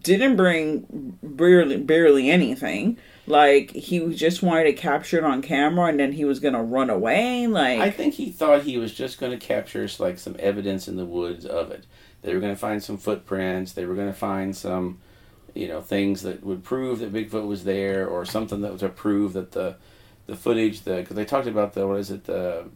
didn't 0.00 0.34
bring 0.36 1.18
barely 1.22 1.76
barely 1.76 2.30
anything. 2.30 2.98
Like 3.26 3.72
he 3.72 4.14
just 4.14 4.42
wanted 4.42 4.64
to 4.64 4.72
capture 4.72 5.18
it 5.18 5.24
on 5.24 5.42
camera, 5.42 5.86
and 5.86 5.98
then 5.98 6.12
he 6.12 6.24
was 6.24 6.38
gonna 6.38 6.62
run 6.62 6.90
away. 6.90 7.46
Like 7.46 7.80
I 7.80 7.90
think 7.90 8.14
he 8.14 8.30
thought 8.30 8.62
he 8.62 8.78
was 8.78 8.94
just 8.94 9.18
to 9.32 9.38
capture 9.38 9.88
like 9.98 10.18
some 10.18 10.36
evidence 10.38 10.86
in 10.86 10.96
the 10.96 11.04
woods 11.04 11.44
of 11.44 11.70
it. 11.70 11.86
They 12.22 12.34
were 12.34 12.40
to 12.54 12.56
find 12.56 12.82
some 12.82 12.98
footprints. 12.98 13.72
They 13.72 13.84
were 13.84 13.94
to 13.94 14.12
find 14.12 14.56
some, 14.56 14.98
you 15.54 15.68
know, 15.68 15.80
things 15.80 16.22
that 16.22 16.44
would 16.44 16.64
prove 16.64 16.98
that 17.00 17.12
Bigfoot 17.12 17.46
was 17.46 17.64
there, 17.64 18.06
or 18.06 18.24
something 18.24 18.60
that 18.62 18.80
would 18.80 18.96
prove 18.96 19.32
that 19.32 19.52
the 19.52 19.76
the 20.26 20.36
footage, 20.36 20.82
the 20.82 20.96
because 20.96 21.16
they 21.16 21.24
talked 21.24 21.46
about 21.46 21.74
the 21.74 21.86
what 21.86 21.98
is 21.98 22.10
it 22.10 22.24
the 22.24 22.68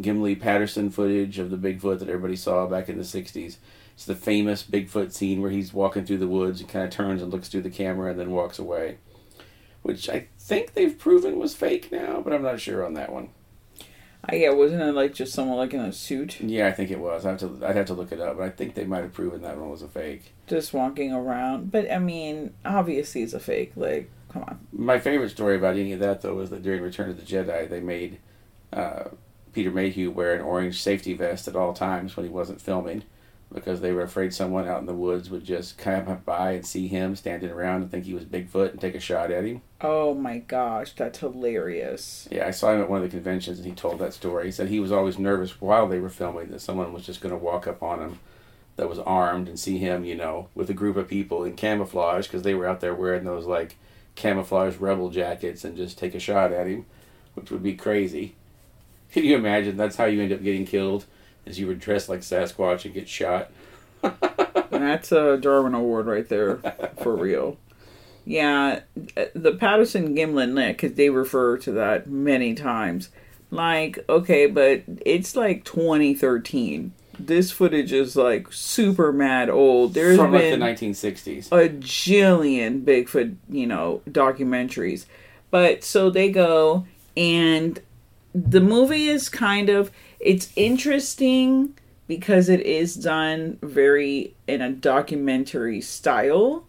Gimlin 0.00 0.40
Patterson 0.40 0.90
footage 0.90 1.38
of 1.38 1.50
the 1.50 1.56
Bigfoot 1.56 1.98
that 1.98 2.08
everybody 2.08 2.36
saw 2.36 2.66
back 2.66 2.88
in 2.88 2.96
the 2.96 3.04
'60s. 3.04 3.56
It's 3.94 4.06
the 4.06 4.14
famous 4.14 4.62
Bigfoot 4.62 5.12
scene 5.12 5.42
where 5.42 5.50
he's 5.50 5.72
walking 5.72 6.04
through 6.04 6.18
the 6.18 6.28
woods. 6.28 6.60
and 6.60 6.68
kind 6.68 6.84
of 6.84 6.90
turns 6.90 7.22
and 7.22 7.30
looks 7.30 7.48
through 7.48 7.62
the 7.62 7.70
camera 7.70 8.10
and 8.10 8.18
then 8.18 8.30
walks 8.30 8.58
away, 8.58 8.98
which 9.82 10.08
I 10.08 10.28
think 10.38 10.74
they've 10.74 10.96
proven 10.98 11.38
was 11.38 11.54
fake 11.54 11.90
now, 11.92 12.20
but 12.20 12.32
I'm 12.32 12.42
not 12.42 12.60
sure 12.60 12.84
on 12.84 12.94
that 12.94 13.12
one. 13.12 13.30
Uh, 14.30 14.36
yeah, 14.36 14.50
wasn't 14.50 14.80
it 14.80 14.94
like 14.94 15.12
just 15.12 15.32
someone 15.32 15.56
like 15.56 15.74
in 15.74 15.80
a 15.80 15.92
suit 15.92 16.40
Yeah, 16.40 16.68
I 16.68 16.72
think 16.72 16.92
it 16.92 17.00
was. 17.00 17.26
I 17.26 17.30
have 17.30 17.40
to. 17.40 17.58
I'd 17.66 17.74
have 17.74 17.86
to 17.86 17.94
look 17.94 18.12
it 18.12 18.20
up, 18.20 18.36
but 18.36 18.44
I 18.44 18.50
think 18.50 18.74
they 18.74 18.84
might 18.84 19.02
have 19.02 19.12
proven 19.12 19.42
that 19.42 19.58
one 19.58 19.68
was 19.70 19.82
a 19.82 19.88
fake. 19.88 20.32
just 20.46 20.72
walking 20.72 21.12
around? 21.12 21.72
But 21.72 21.90
I 21.90 21.98
mean, 21.98 22.54
obviously 22.64 23.22
it's 23.22 23.32
a 23.32 23.40
fake. 23.40 23.72
Like, 23.74 24.10
come 24.32 24.44
on. 24.44 24.60
My 24.72 25.00
favorite 25.00 25.30
story 25.30 25.56
about 25.56 25.76
any 25.76 25.92
of 25.92 25.98
that 26.00 26.22
though 26.22 26.34
was 26.34 26.50
that 26.50 26.62
during 26.62 26.82
Return 26.82 27.10
of 27.10 27.16
the 27.16 27.26
Jedi, 27.26 27.68
they 27.68 27.80
made 27.80 28.18
uh, 28.72 29.04
Peter 29.52 29.72
Mayhew 29.72 30.12
wear 30.12 30.34
an 30.34 30.40
orange 30.40 30.80
safety 30.80 31.14
vest 31.14 31.48
at 31.48 31.56
all 31.56 31.72
times 31.72 32.16
when 32.16 32.24
he 32.24 32.30
wasn't 32.30 32.60
filming, 32.60 33.02
because 33.52 33.80
they 33.80 33.92
were 33.92 34.02
afraid 34.02 34.32
someone 34.32 34.66
out 34.66 34.80
in 34.80 34.86
the 34.86 34.94
woods 34.94 35.30
would 35.30 35.44
just 35.44 35.78
come 35.78 36.22
by 36.24 36.52
and 36.52 36.66
see 36.66 36.88
him 36.88 37.14
standing 37.16 37.50
around 37.50 37.82
and 37.82 37.90
think 37.90 38.04
he 38.04 38.14
was 38.14 38.24
Bigfoot 38.24 38.72
and 38.72 38.80
take 38.80 38.94
a 38.94 39.00
shot 39.00 39.30
at 39.30 39.44
him. 39.44 39.62
Oh 39.80 40.14
my 40.14 40.38
gosh, 40.38 40.92
that's 40.92 41.18
hilarious. 41.18 42.28
Yeah, 42.30 42.46
I 42.46 42.50
saw 42.50 42.72
him 42.72 42.80
at 42.80 42.90
one 42.90 43.02
of 43.02 43.10
the 43.10 43.16
conventions 43.16 43.58
and 43.58 43.66
he 43.66 43.74
told 43.74 43.98
that 43.98 44.14
story. 44.14 44.46
He 44.46 44.52
said 44.52 44.68
he 44.68 44.80
was 44.80 44.92
always 44.92 45.18
nervous 45.18 45.60
while 45.60 45.88
they 45.88 46.00
were 46.00 46.08
filming 46.08 46.50
that 46.50 46.60
someone 46.60 46.92
was 46.92 47.04
just 47.04 47.20
going 47.20 47.34
to 47.34 47.44
walk 47.44 47.66
up 47.66 47.82
on 47.82 48.00
him 48.00 48.18
that 48.76 48.88
was 48.88 48.98
armed 49.00 49.48
and 49.48 49.58
see 49.58 49.78
him, 49.78 50.04
you 50.04 50.14
know, 50.14 50.48
with 50.54 50.70
a 50.70 50.74
group 50.74 50.96
of 50.96 51.08
people 51.08 51.44
in 51.44 51.54
camouflage 51.54 52.26
because 52.26 52.42
they 52.42 52.54
were 52.54 52.66
out 52.66 52.80
there 52.80 52.94
wearing 52.94 53.24
those 53.24 53.46
like 53.46 53.76
camouflage 54.14 54.76
rebel 54.76 55.10
jackets 55.10 55.64
and 55.64 55.76
just 55.76 55.98
take 55.98 56.14
a 56.14 56.20
shot 56.20 56.52
at 56.52 56.66
him, 56.66 56.86
which 57.34 57.50
would 57.50 57.62
be 57.62 57.74
crazy. 57.74 58.34
Can 59.10 59.24
you 59.24 59.36
imagine 59.36 59.76
that's 59.76 59.96
how 59.96 60.06
you 60.06 60.22
end 60.22 60.32
up 60.32 60.42
getting 60.42 60.64
killed? 60.64 61.04
Is 61.46 61.58
you 61.58 61.66
were 61.66 61.74
dressed 61.74 62.08
like 62.08 62.20
Sasquatch 62.20 62.84
and 62.84 62.94
get 62.94 63.08
shot? 63.08 63.50
That's 64.70 65.12
a 65.12 65.36
Darwin 65.36 65.74
Award 65.74 66.06
right 66.06 66.28
there, 66.28 66.56
for 67.02 67.14
real. 67.16 67.56
Yeah, 68.24 68.80
the 69.34 69.52
Patterson 69.52 70.14
Gimlin 70.14 70.54
Lick, 70.54 70.78
because 70.80 70.96
they 70.96 71.10
refer 71.10 71.58
to 71.58 71.72
that 71.72 72.08
many 72.08 72.54
times. 72.54 73.10
Like, 73.50 73.98
okay, 74.08 74.46
but 74.46 74.82
it's 75.04 75.36
like 75.36 75.64
2013. 75.64 76.92
This 77.18 77.50
footage 77.50 77.92
is 77.92 78.16
like 78.16 78.52
super 78.52 79.12
mad 79.12 79.50
old. 79.50 79.94
There's 79.94 80.16
From 80.16 80.32
like 80.32 80.42
the 80.42 80.56
1960s. 80.56 81.52
a 81.52 81.68
jillion 81.68 82.84
Bigfoot, 82.84 83.36
you 83.48 83.66
know, 83.66 84.00
documentaries. 84.08 85.04
But 85.50 85.84
so 85.84 86.08
they 86.08 86.30
go 86.30 86.86
and 87.16 87.78
the 88.34 88.60
movie 88.60 89.08
is 89.08 89.28
kind 89.28 89.68
of 89.68 89.90
it's 90.22 90.52
interesting 90.56 91.76
because 92.06 92.48
it 92.48 92.60
is 92.60 92.94
done 92.94 93.58
very 93.62 94.34
in 94.46 94.60
a 94.60 94.70
documentary 94.70 95.80
style. 95.80 96.66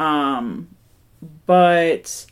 Um 0.00 0.68
but 1.46 2.26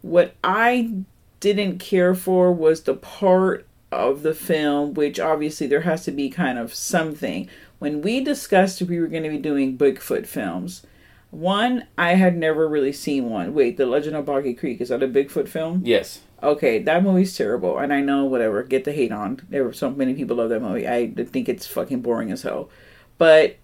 what 0.00 0.34
I 0.42 0.94
didn't 1.40 1.78
care 1.78 2.14
for 2.14 2.52
was 2.52 2.82
the 2.82 2.94
part 2.94 3.66
of 3.90 4.22
the 4.22 4.34
film 4.34 4.94
which 4.94 5.20
obviously 5.20 5.66
there 5.66 5.82
has 5.82 6.04
to 6.04 6.10
be 6.10 6.28
kind 6.30 6.58
of 6.58 6.74
something. 6.74 7.48
When 7.78 8.02
we 8.02 8.20
discussed 8.20 8.80
if 8.80 8.88
we 8.88 9.00
were 9.00 9.08
going 9.08 9.24
to 9.24 9.28
be 9.28 9.38
doing 9.38 9.76
Bigfoot 9.76 10.26
films, 10.26 10.86
one, 11.30 11.86
I 11.98 12.14
had 12.14 12.36
never 12.36 12.68
really 12.68 12.92
seen 12.92 13.30
one. 13.30 13.54
Wait, 13.54 13.76
The 13.76 13.86
Legend 13.86 14.16
of 14.16 14.26
Boggy 14.26 14.54
Creek, 14.54 14.80
is 14.80 14.90
that 14.90 15.02
a 15.02 15.08
Bigfoot 15.08 15.48
film? 15.48 15.82
Yes. 15.84 16.20
Okay, 16.42 16.80
that 16.80 17.04
movie's 17.04 17.36
terrible, 17.36 17.78
and 17.78 17.92
I 17.92 18.00
know 18.00 18.24
whatever. 18.24 18.62
Get 18.64 18.84
the 18.84 18.92
hate 18.92 19.12
on. 19.12 19.40
There 19.48 19.62
were 19.62 19.72
so 19.72 19.90
many 19.90 20.14
people 20.14 20.36
love 20.36 20.50
that 20.50 20.60
movie. 20.60 20.88
I 20.88 21.12
think 21.12 21.48
it's 21.48 21.66
fucking 21.66 22.00
boring 22.02 22.32
as 22.32 22.42
hell. 22.42 22.68
But 23.16 23.56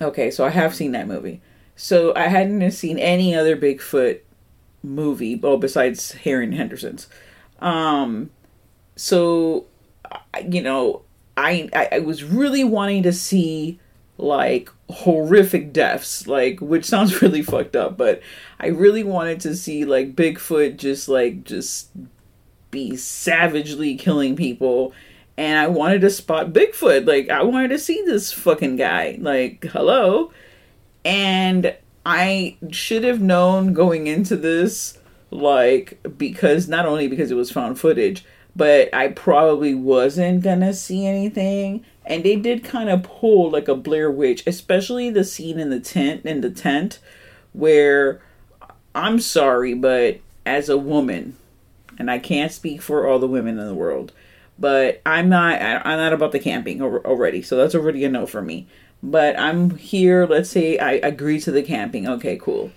okay, 0.00 0.30
so 0.30 0.44
I 0.44 0.50
have 0.50 0.74
seen 0.74 0.92
that 0.92 1.08
movie. 1.08 1.40
So 1.74 2.14
I 2.14 2.28
hadn't 2.28 2.70
seen 2.72 2.98
any 2.98 3.34
other 3.34 3.56
Bigfoot 3.56 4.20
movie, 4.82 5.36
well, 5.36 5.56
besides 5.56 6.12
Harry 6.12 6.44
and 6.44 6.54
Henderson's. 6.54 7.08
Um, 7.60 8.30
so 8.96 9.66
you 10.48 10.62
know, 10.62 11.02
I, 11.36 11.70
I 11.72 11.88
I 11.92 11.98
was 12.00 12.24
really 12.24 12.64
wanting 12.64 13.02
to 13.04 13.12
see 13.12 13.80
like 14.18 14.70
horrific 14.92 15.72
deaths, 15.72 16.26
like 16.26 16.60
which 16.60 16.84
sounds 16.84 17.22
really 17.22 17.42
fucked 17.42 17.76
up, 17.76 17.96
but 17.96 18.22
I 18.60 18.68
really 18.68 19.04
wanted 19.04 19.40
to 19.40 19.56
see 19.56 19.84
like 19.84 20.14
Bigfoot 20.14 20.76
just 20.76 21.08
like 21.08 21.44
just 21.44 21.90
be 22.70 22.96
savagely 22.96 23.96
killing 23.96 24.34
people 24.34 24.92
and 25.36 25.58
I 25.58 25.68
wanted 25.68 26.00
to 26.02 26.10
spot 26.10 26.52
Bigfoot. 26.52 27.06
Like 27.06 27.28
I 27.28 27.42
wanted 27.42 27.68
to 27.68 27.78
see 27.78 28.02
this 28.04 28.32
fucking 28.32 28.76
guy. 28.76 29.18
Like, 29.20 29.64
hello. 29.64 30.32
And 31.04 31.74
I 32.04 32.56
should 32.70 33.04
have 33.04 33.20
known 33.20 33.72
going 33.72 34.06
into 34.06 34.36
this 34.36 34.98
like 35.30 35.98
because 36.18 36.68
not 36.68 36.84
only 36.86 37.08
because 37.08 37.30
it 37.30 37.36
was 37.36 37.50
found 37.50 37.78
footage, 37.80 38.24
but 38.54 38.92
I 38.94 39.08
probably 39.08 39.74
wasn't 39.74 40.42
gonna 40.42 40.74
see 40.74 41.06
anything. 41.06 41.84
And 42.04 42.24
they 42.24 42.36
did 42.36 42.64
kind 42.64 42.88
of 42.88 43.02
pull 43.02 43.50
like 43.50 43.68
a 43.68 43.76
Blair 43.76 44.10
Witch, 44.10 44.42
especially 44.46 45.10
the 45.10 45.24
scene 45.24 45.58
in 45.58 45.70
the 45.70 45.80
tent 45.80 46.24
in 46.24 46.40
the 46.40 46.50
tent 46.50 46.98
where 47.52 48.20
I'm 48.94 49.20
sorry, 49.20 49.74
but 49.74 50.18
as 50.44 50.68
a 50.68 50.76
woman, 50.76 51.36
and 51.98 52.10
I 52.10 52.18
can't 52.18 52.52
speak 52.52 52.82
for 52.82 53.06
all 53.06 53.18
the 53.18 53.28
women 53.28 53.58
in 53.58 53.66
the 53.66 53.74
world, 53.74 54.12
but 54.58 55.00
I'm 55.06 55.28
not 55.28 55.60
I'm 55.60 55.98
not 55.98 56.12
about 56.12 56.32
the 56.32 56.38
camping 56.38 56.82
already. 56.82 57.42
So 57.42 57.56
that's 57.56 57.74
already 57.74 58.04
a 58.04 58.08
no 58.08 58.26
for 58.26 58.42
me. 58.42 58.66
But 59.02 59.38
I'm 59.38 59.76
here, 59.76 60.26
let's 60.26 60.50
say 60.50 60.78
I 60.78 60.92
agree 60.92 61.40
to 61.40 61.50
the 61.50 61.62
camping. 61.62 62.06
Okay, 62.08 62.36
cool. 62.36 62.70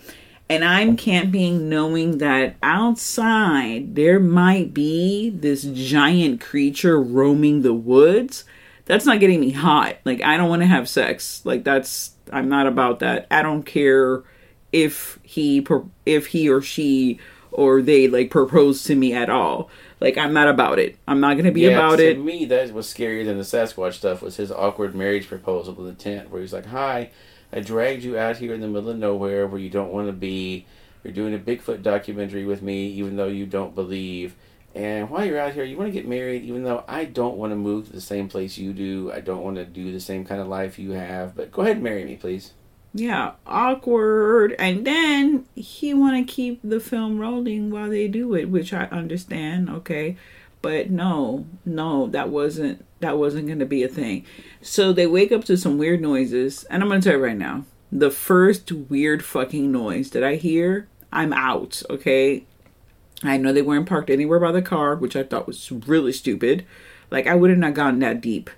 And 0.47 0.63
I'm 0.63 0.95
camping 0.95 1.69
knowing 1.69 2.19
that 2.19 2.55
outside 2.61 3.95
there 3.95 4.19
might 4.19 4.73
be 4.73 5.29
this 5.31 5.63
giant 5.63 6.39
creature 6.41 7.01
roaming 7.01 7.61
the 7.61 7.73
woods. 7.73 8.43
That's 8.85 9.05
not 9.05 9.19
getting 9.19 9.39
me 9.39 9.51
hot. 9.51 9.97
Like 10.05 10.21
I 10.21 10.37
don't 10.37 10.49
want 10.49 10.61
to 10.61 10.67
have 10.67 10.87
sex. 10.89 11.41
Like 11.45 11.63
that's 11.63 12.11
I'm 12.31 12.49
not 12.49 12.67
about 12.67 12.99
that. 12.99 13.27
I 13.31 13.41
don't 13.41 13.63
care 13.63 14.23
if 14.71 15.19
he 15.23 15.65
if 16.05 16.27
he 16.27 16.49
or 16.49 16.61
she 16.61 17.19
or 17.51 17.81
they 17.81 18.07
like 18.07 18.29
propose 18.29 18.83
to 18.83 18.95
me 18.95 19.13
at 19.13 19.29
all. 19.29 19.69
Like 19.99 20.17
I'm 20.17 20.33
not 20.33 20.47
about 20.47 20.77
it. 20.77 20.97
I'm 21.07 21.19
not 21.19 21.37
gonna 21.37 21.51
be 21.51 21.61
Yeah, 21.61 21.69
about 21.71 21.97
to 21.97 22.11
it. 22.11 22.19
me, 22.19 22.45
that 22.45 22.73
was 22.73 22.85
scarier 22.87 23.25
than 23.25 23.37
the 23.37 23.43
Sasquatch 23.43 23.93
stuff. 23.93 24.21
Was 24.21 24.35
his 24.37 24.51
awkward 24.51 24.93
marriage 24.93 25.27
proposal 25.27 25.75
in 25.79 25.85
the 25.85 25.93
tent, 25.93 26.29
where 26.29 26.41
he's 26.41 26.53
like, 26.53 26.65
"Hi, 26.67 27.09
I 27.51 27.61
dragged 27.61 28.03
you 28.03 28.17
out 28.17 28.37
here 28.37 28.53
in 28.53 28.61
the 28.61 28.67
middle 28.67 28.89
of 28.89 28.97
nowhere 28.97 29.47
where 29.47 29.59
you 29.59 29.69
don't 29.69 29.91
want 29.93 30.07
to 30.07 30.13
be. 30.13 30.65
You're 31.03 31.13
doing 31.13 31.33
a 31.33 31.39
Bigfoot 31.39 31.81
documentary 31.83 32.45
with 32.45 32.61
me, 32.61 32.87
even 32.87 33.15
though 33.15 33.27
you 33.27 33.45
don't 33.45 33.73
believe. 33.75 34.35
And 34.75 35.09
while 35.09 35.23
you're 35.23 35.39
out 35.39 35.53
here, 35.53 35.63
you 35.63 35.77
want 35.77 35.87
to 35.87 35.97
get 35.97 36.07
married, 36.07 36.43
even 36.43 36.65
though 36.65 36.83
I 36.85 37.05
don't 37.05 37.37
want 37.37 37.53
to 37.53 37.55
move 37.55 37.87
to 37.87 37.93
the 37.93 38.01
same 38.01 38.27
place 38.27 38.57
you 38.57 38.73
do. 38.73 39.09
I 39.13 39.21
don't 39.21 39.41
want 39.41 39.55
to 39.55 39.65
do 39.65 39.93
the 39.93 40.01
same 40.01 40.25
kind 40.25 40.41
of 40.41 40.47
life 40.47 40.77
you 40.77 40.91
have. 40.91 41.33
But 41.33 41.51
go 41.51 41.61
ahead 41.61 41.77
and 41.77 41.83
marry 41.83 42.03
me, 42.03 42.17
please." 42.17 42.51
Yeah, 42.93 43.33
awkward. 43.45 44.55
And 44.57 44.85
then 44.85 45.45
he 45.55 45.93
want 45.93 46.15
to 46.27 46.33
keep 46.33 46.59
the 46.63 46.79
film 46.79 47.19
rolling 47.19 47.69
while 47.69 47.89
they 47.89 48.07
do 48.07 48.35
it, 48.35 48.45
which 48.49 48.73
I 48.73 48.85
understand. 48.85 49.69
Okay, 49.69 50.17
but 50.61 50.89
no, 50.89 51.45
no, 51.65 52.07
that 52.07 52.29
wasn't 52.29 52.85
that 52.99 53.17
wasn't 53.17 53.47
going 53.47 53.59
to 53.59 53.65
be 53.65 53.83
a 53.83 53.87
thing. 53.87 54.25
So 54.61 54.91
they 54.91 55.07
wake 55.07 55.31
up 55.31 55.45
to 55.45 55.57
some 55.57 55.77
weird 55.77 56.01
noises, 56.01 56.63
and 56.65 56.81
I'm 56.81 56.89
going 56.89 57.01
to 57.01 57.09
tell 57.09 57.17
you 57.17 57.23
right 57.23 57.37
now, 57.37 57.65
the 57.91 58.11
first 58.11 58.71
weird 58.71 59.23
fucking 59.23 59.71
noise 59.71 60.09
that 60.11 60.23
I 60.23 60.35
hear, 60.35 60.87
I'm 61.11 61.33
out. 61.33 61.83
Okay, 61.89 62.45
I 63.23 63.37
know 63.37 63.53
they 63.53 63.61
weren't 63.61 63.87
parked 63.87 64.09
anywhere 64.09 64.39
by 64.39 64.51
the 64.51 64.61
car, 64.61 64.95
which 64.95 65.15
I 65.15 65.23
thought 65.23 65.47
was 65.47 65.71
really 65.71 66.11
stupid. 66.11 66.65
Like 67.11 67.27
I 67.27 67.35
would 67.35 67.49
have 67.49 67.59
not 67.59 67.73
gone 67.73 67.99
that 67.99 68.21
deep. 68.21 68.49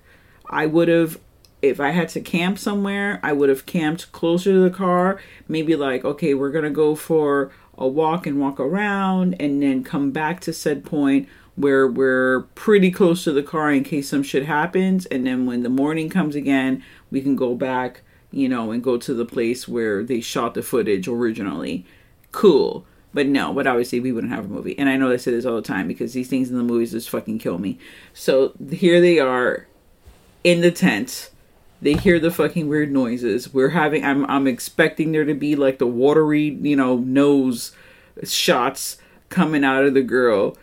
I 0.49 0.65
would 0.65 0.87
have 0.87 1.19
if 1.61 1.79
I 1.79 1.89
had 1.89 2.09
to 2.09 2.21
camp 2.21 2.59
somewhere, 2.59 3.19
I 3.23 3.33
would 3.33 3.49
have 3.49 3.65
camped 3.65 4.11
closer 4.11 4.51
to 4.51 4.59
the 4.59 4.69
car. 4.69 5.19
Maybe 5.47 5.75
like, 5.75 6.05
okay, 6.05 6.33
we're 6.33 6.51
gonna 6.51 6.69
go 6.69 6.95
for 6.95 7.51
a 7.77 7.87
walk 7.87 8.25
and 8.25 8.39
walk 8.39 8.59
around 8.59 9.35
and 9.39 9.61
then 9.61 9.83
come 9.83 10.11
back 10.11 10.39
to 10.41 10.53
said 10.53 10.85
point 10.85 11.27
where 11.55 11.87
we're 11.87 12.41
pretty 12.53 12.91
close 12.91 13.23
to 13.23 13.31
the 13.31 13.43
car 13.43 13.71
in 13.71 13.83
case 13.83 14.09
some 14.09 14.23
shit 14.23 14.45
happens. 14.45 15.05
And 15.07 15.25
then 15.25 15.45
when 15.45 15.63
the 15.63 15.69
morning 15.69 16.09
comes 16.09 16.35
again, 16.35 16.83
we 17.09 17.21
can 17.21 17.35
go 17.35 17.55
back, 17.55 18.01
you 18.31 18.47
know, 18.47 18.71
and 18.71 18.83
go 18.83 18.97
to 18.97 19.13
the 19.13 19.25
place 19.25 19.67
where 19.67 20.03
they 20.03 20.21
shot 20.21 20.53
the 20.53 20.61
footage 20.61 21.07
originally. 21.07 21.85
Cool. 22.31 22.85
But 23.17 23.25
no, 23.25 23.51
but 23.51 23.65
obviously 23.65 23.99
we 23.99 24.11
wouldn't 24.11 24.31
have 24.31 24.45
a 24.45 24.47
movie. 24.47 24.77
And 24.77 24.87
I 24.87 24.95
know 24.95 25.09
they 25.09 25.17
say 25.17 25.31
this 25.31 25.43
all 25.43 25.55
the 25.55 25.63
time 25.63 25.87
because 25.87 26.13
these 26.13 26.27
things 26.27 26.51
in 26.51 26.57
the 26.57 26.61
movies 26.61 26.91
just 26.91 27.09
fucking 27.09 27.39
kill 27.39 27.57
me. 27.57 27.79
So 28.13 28.53
here 28.69 29.01
they 29.01 29.17
are 29.17 29.65
in 30.43 30.61
the 30.61 30.69
tent 30.69 31.31
They 31.81 31.93
hear 31.93 32.19
the 32.19 32.29
fucking 32.29 32.67
weird 32.67 32.91
noises. 32.91 33.51
We're 33.51 33.69
having. 33.69 34.05
I'm. 34.05 34.23
I'm 34.29 34.45
expecting 34.45 35.13
there 35.13 35.25
to 35.25 35.33
be 35.33 35.55
like 35.55 35.79
the 35.79 35.87
watery, 35.87 36.59
you 36.61 36.75
know, 36.75 36.97
nose 36.97 37.71
shots 38.23 38.97
coming 39.29 39.63
out 39.63 39.83
of 39.83 39.95
the 39.95 40.03
girl, 40.03 40.55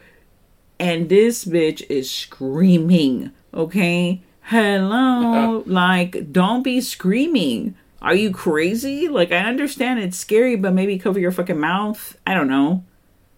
and 0.79 1.09
this 1.09 1.45
bitch 1.45 1.85
is 1.91 2.09
screaming. 2.09 3.33
Okay, 3.53 4.23
hello, 4.43 5.65
like 5.67 6.31
don't 6.31 6.63
be 6.63 6.81
screaming. 6.81 7.75
Are 8.05 8.15
you 8.15 8.31
crazy? 8.31 9.09
Like 9.09 9.33
I 9.33 9.39
understand 9.39 9.99
it's 9.99 10.17
scary, 10.17 10.55
but 10.55 10.73
maybe 10.73 10.99
cover 10.99 11.19
your 11.19 11.33
fucking 11.33 11.59
mouth. 11.59 12.17
I 12.25 12.35
don't 12.35 12.49
know 12.49 12.85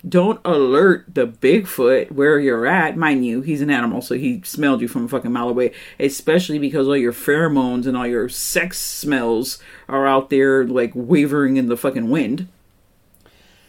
don't 0.09 0.41
alert 0.45 1.15
the 1.15 1.27
Bigfoot 1.27 2.13
where 2.13 2.39
you're 2.39 2.67
at. 2.67 2.97
Mind 2.97 3.27
you, 3.27 3.41
he's 3.41 3.61
an 3.61 3.71
animal, 3.71 4.01
so 4.01 4.15
he 4.15 4.41
smelled 4.43 4.81
you 4.81 4.89
from 4.89 5.07
a 5.07 5.09
fucking 5.09 5.33
mile 5.33 5.49
away. 5.49 5.73
Especially 5.99 6.59
because 6.59 6.87
all 6.87 6.97
your 6.97 7.13
pheromones 7.13 7.87
and 7.87 7.97
all 7.97 8.07
your 8.07 8.29
sex 8.29 8.79
smells 8.79 9.59
are 9.89 10.07
out 10.07 10.31
there 10.31 10.65
like 10.65 10.93
wavering 10.95 11.57
in 11.57 11.67
the 11.67 11.77
fucking 11.77 12.11
wind. 12.11 12.49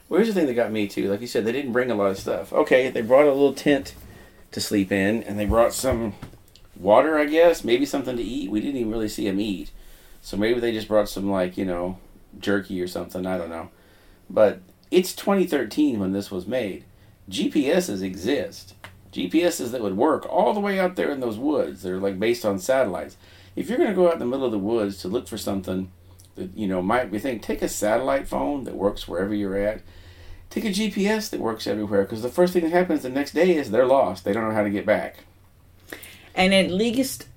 Well, 0.10 0.20
here's 0.20 0.34
the 0.34 0.40
thing 0.40 0.48
that 0.48 0.54
got 0.54 0.72
me 0.72 0.88
too. 0.88 1.10
Like 1.10 1.22
you 1.22 1.28
said, 1.28 1.44
they 1.46 1.52
didn't 1.52 1.74
bring 1.74 1.92
a 1.92 1.96
lot 1.96 2.12
of 2.12 2.20
stuff. 2.20 2.54
Okay, 2.54 2.90
they 2.90 3.02
brought 3.02 3.26
a 3.26 3.34
little 3.34 3.54
tent 3.54 3.96
to 4.52 4.62
sleep 4.62 4.92
in, 4.92 5.24
and 5.24 5.40
they 5.40 5.46
brought 5.46 5.74
some 5.74 6.14
water, 6.76 7.18
I 7.18 7.26
guess, 7.26 7.64
maybe 7.64 7.86
something 7.86 8.16
to 8.16 8.24
eat. 8.24 8.52
We 8.52 8.62
didn't 8.62 8.78
even 8.78 8.92
really 8.92 9.10
see 9.10 9.28
them 9.28 9.40
eat, 9.40 9.72
so 10.28 10.36
maybe 10.36 10.60
they 10.60 10.74
just 10.74 10.90
brought 10.90 11.08
some 11.08 11.32
like 11.32 11.58
you 11.58 11.64
know 11.64 12.00
jerky 12.38 12.82
or 12.82 12.88
something. 12.88 13.26
I 13.26 13.38
don't 13.38 13.50
know, 13.50 13.70
but 14.30 14.60
it's 14.92 15.16
2013 15.16 16.02
when 16.02 16.12
this 16.12 16.30
was 16.30 16.46
made. 16.46 16.84
GPSs 17.30 18.02
exist. 18.02 18.74
GPSs 19.14 19.72
that 19.72 19.82
would 19.82 19.96
work 19.96 20.26
all 20.30 20.54
the 20.54 20.60
way 20.60 20.82
out 20.82 20.98
there 20.98 21.12
in 21.12 21.22
those 21.22 21.38
woods. 21.38 21.82
They're 21.82 21.98
like 21.98 22.20
based 22.20 22.44
on 22.44 22.60
satellites. 22.60 23.16
If 23.56 23.70
you're 23.70 23.78
going 23.78 23.90
to 23.90 23.96
go 23.96 24.08
out 24.08 24.16
in 24.16 24.20
the 24.20 24.26
middle 24.26 24.46
of 24.46 24.52
the 24.52 24.60
woods 24.60 24.98
to 24.98 25.08
look 25.08 25.30
for 25.30 25.38
something 25.38 25.94
that 26.36 26.54
you 26.58 26.68
know 26.68 26.82
might 26.82 27.10
be 27.10 27.20
think, 27.20 27.42
take 27.42 27.62
a 27.62 27.70
satellite 27.70 28.28
phone 28.28 28.66
that 28.66 28.76
works 28.76 29.08
wherever 29.08 29.34
you're 29.34 29.56
at. 29.56 29.82
Take 30.50 30.66
a 30.66 30.72
GPS 30.72 31.30
that 31.30 31.40
works 31.40 31.68
everywhere 31.68 32.04
because 32.04 32.22
the 32.22 32.28
first 32.28 32.52
thing 32.52 32.64
that 32.64 32.74
happens 32.74 33.04
the 33.04 33.10
next 33.10 33.32
day 33.32 33.56
is 33.56 33.72
they're 33.72 33.86
lost. 33.86 34.26
They 34.26 34.34
don't 34.34 34.50
know 34.50 34.56
how 34.56 34.64
to 34.64 34.70
get 34.70 34.86
back. 34.86 35.24
And 36.36 36.54
at 36.54 36.70
least, 36.70 37.28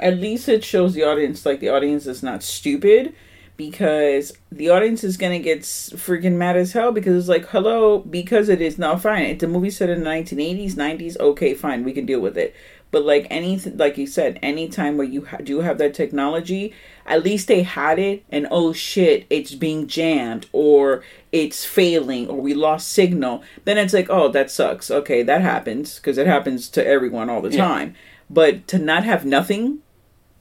at 0.00 0.16
least 0.18 0.48
it 0.48 0.64
shows 0.64 0.94
the 0.94 1.02
audience 1.02 1.44
like 1.44 1.60
the 1.60 1.68
audience 1.68 2.06
is 2.06 2.22
not 2.22 2.42
stupid 2.42 3.14
because 3.56 4.32
the 4.50 4.68
audience 4.70 5.04
is 5.04 5.16
gonna 5.16 5.38
get 5.38 5.60
freaking 5.60 6.32
mad 6.34 6.56
as 6.56 6.72
hell 6.72 6.90
because 6.92 7.16
it's 7.16 7.28
like, 7.28 7.46
hello, 7.50 8.00
because 8.00 8.48
it 8.48 8.60
is 8.60 8.78
now 8.78 8.96
fine. 8.96 9.24
It's 9.26 9.44
a 9.44 9.48
movie 9.48 9.70
set 9.70 9.90
in 9.90 10.02
the 10.02 10.10
1980s, 10.10 10.74
90s. 10.74 11.18
Okay, 11.20 11.54
fine, 11.54 11.84
we 11.84 11.92
can 11.92 12.04
deal 12.06 12.20
with 12.20 12.36
it. 12.36 12.54
But 12.90 13.04
like 13.04 13.26
anything, 13.30 13.76
like 13.76 13.96
you 13.98 14.06
said, 14.06 14.38
anytime 14.42 14.96
where 14.96 15.06
you 15.06 15.24
ha- 15.24 15.38
do 15.38 15.60
have 15.60 15.78
that 15.78 15.94
technology, 15.94 16.72
at 17.06 17.24
least 17.24 17.48
they 17.48 17.62
had 17.62 17.98
it, 17.98 18.24
and 18.30 18.46
oh 18.52 18.72
shit, 18.72 19.26
it's 19.30 19.54
being 19.54 19.86
jammed 19.88 20.46
or 20.52 21.02
it's 21.32 21.64
failing 21.64 22.28
or 22.28 22.40
we 22.40 22.54
lost 22.54 22.88
signal. 22.92 23.42
Then 23.64 23.78
it's 23.78 23.94
like, 23.94 24.06
oh, 24.10 24.28
that 24.28 24.50
sucks. 24.50 24.90
Okay, 24.92 25.22
that 25.24 25.40
happens 25.42 25.96
because 25.96 26.18
it 26.18 26.26
happens 26.28 26.68
to 26.70 26.86
everyone 26.86 27.28
all 27.30 27.40
the 27.40 27.50
Yeah. 27.50 27.66
time. 27.66 27.94
But 28.30 28.66
to 28.68 28.78
not 28.78 29.04
have 29.04 29.24
nothing, 29.24 29.78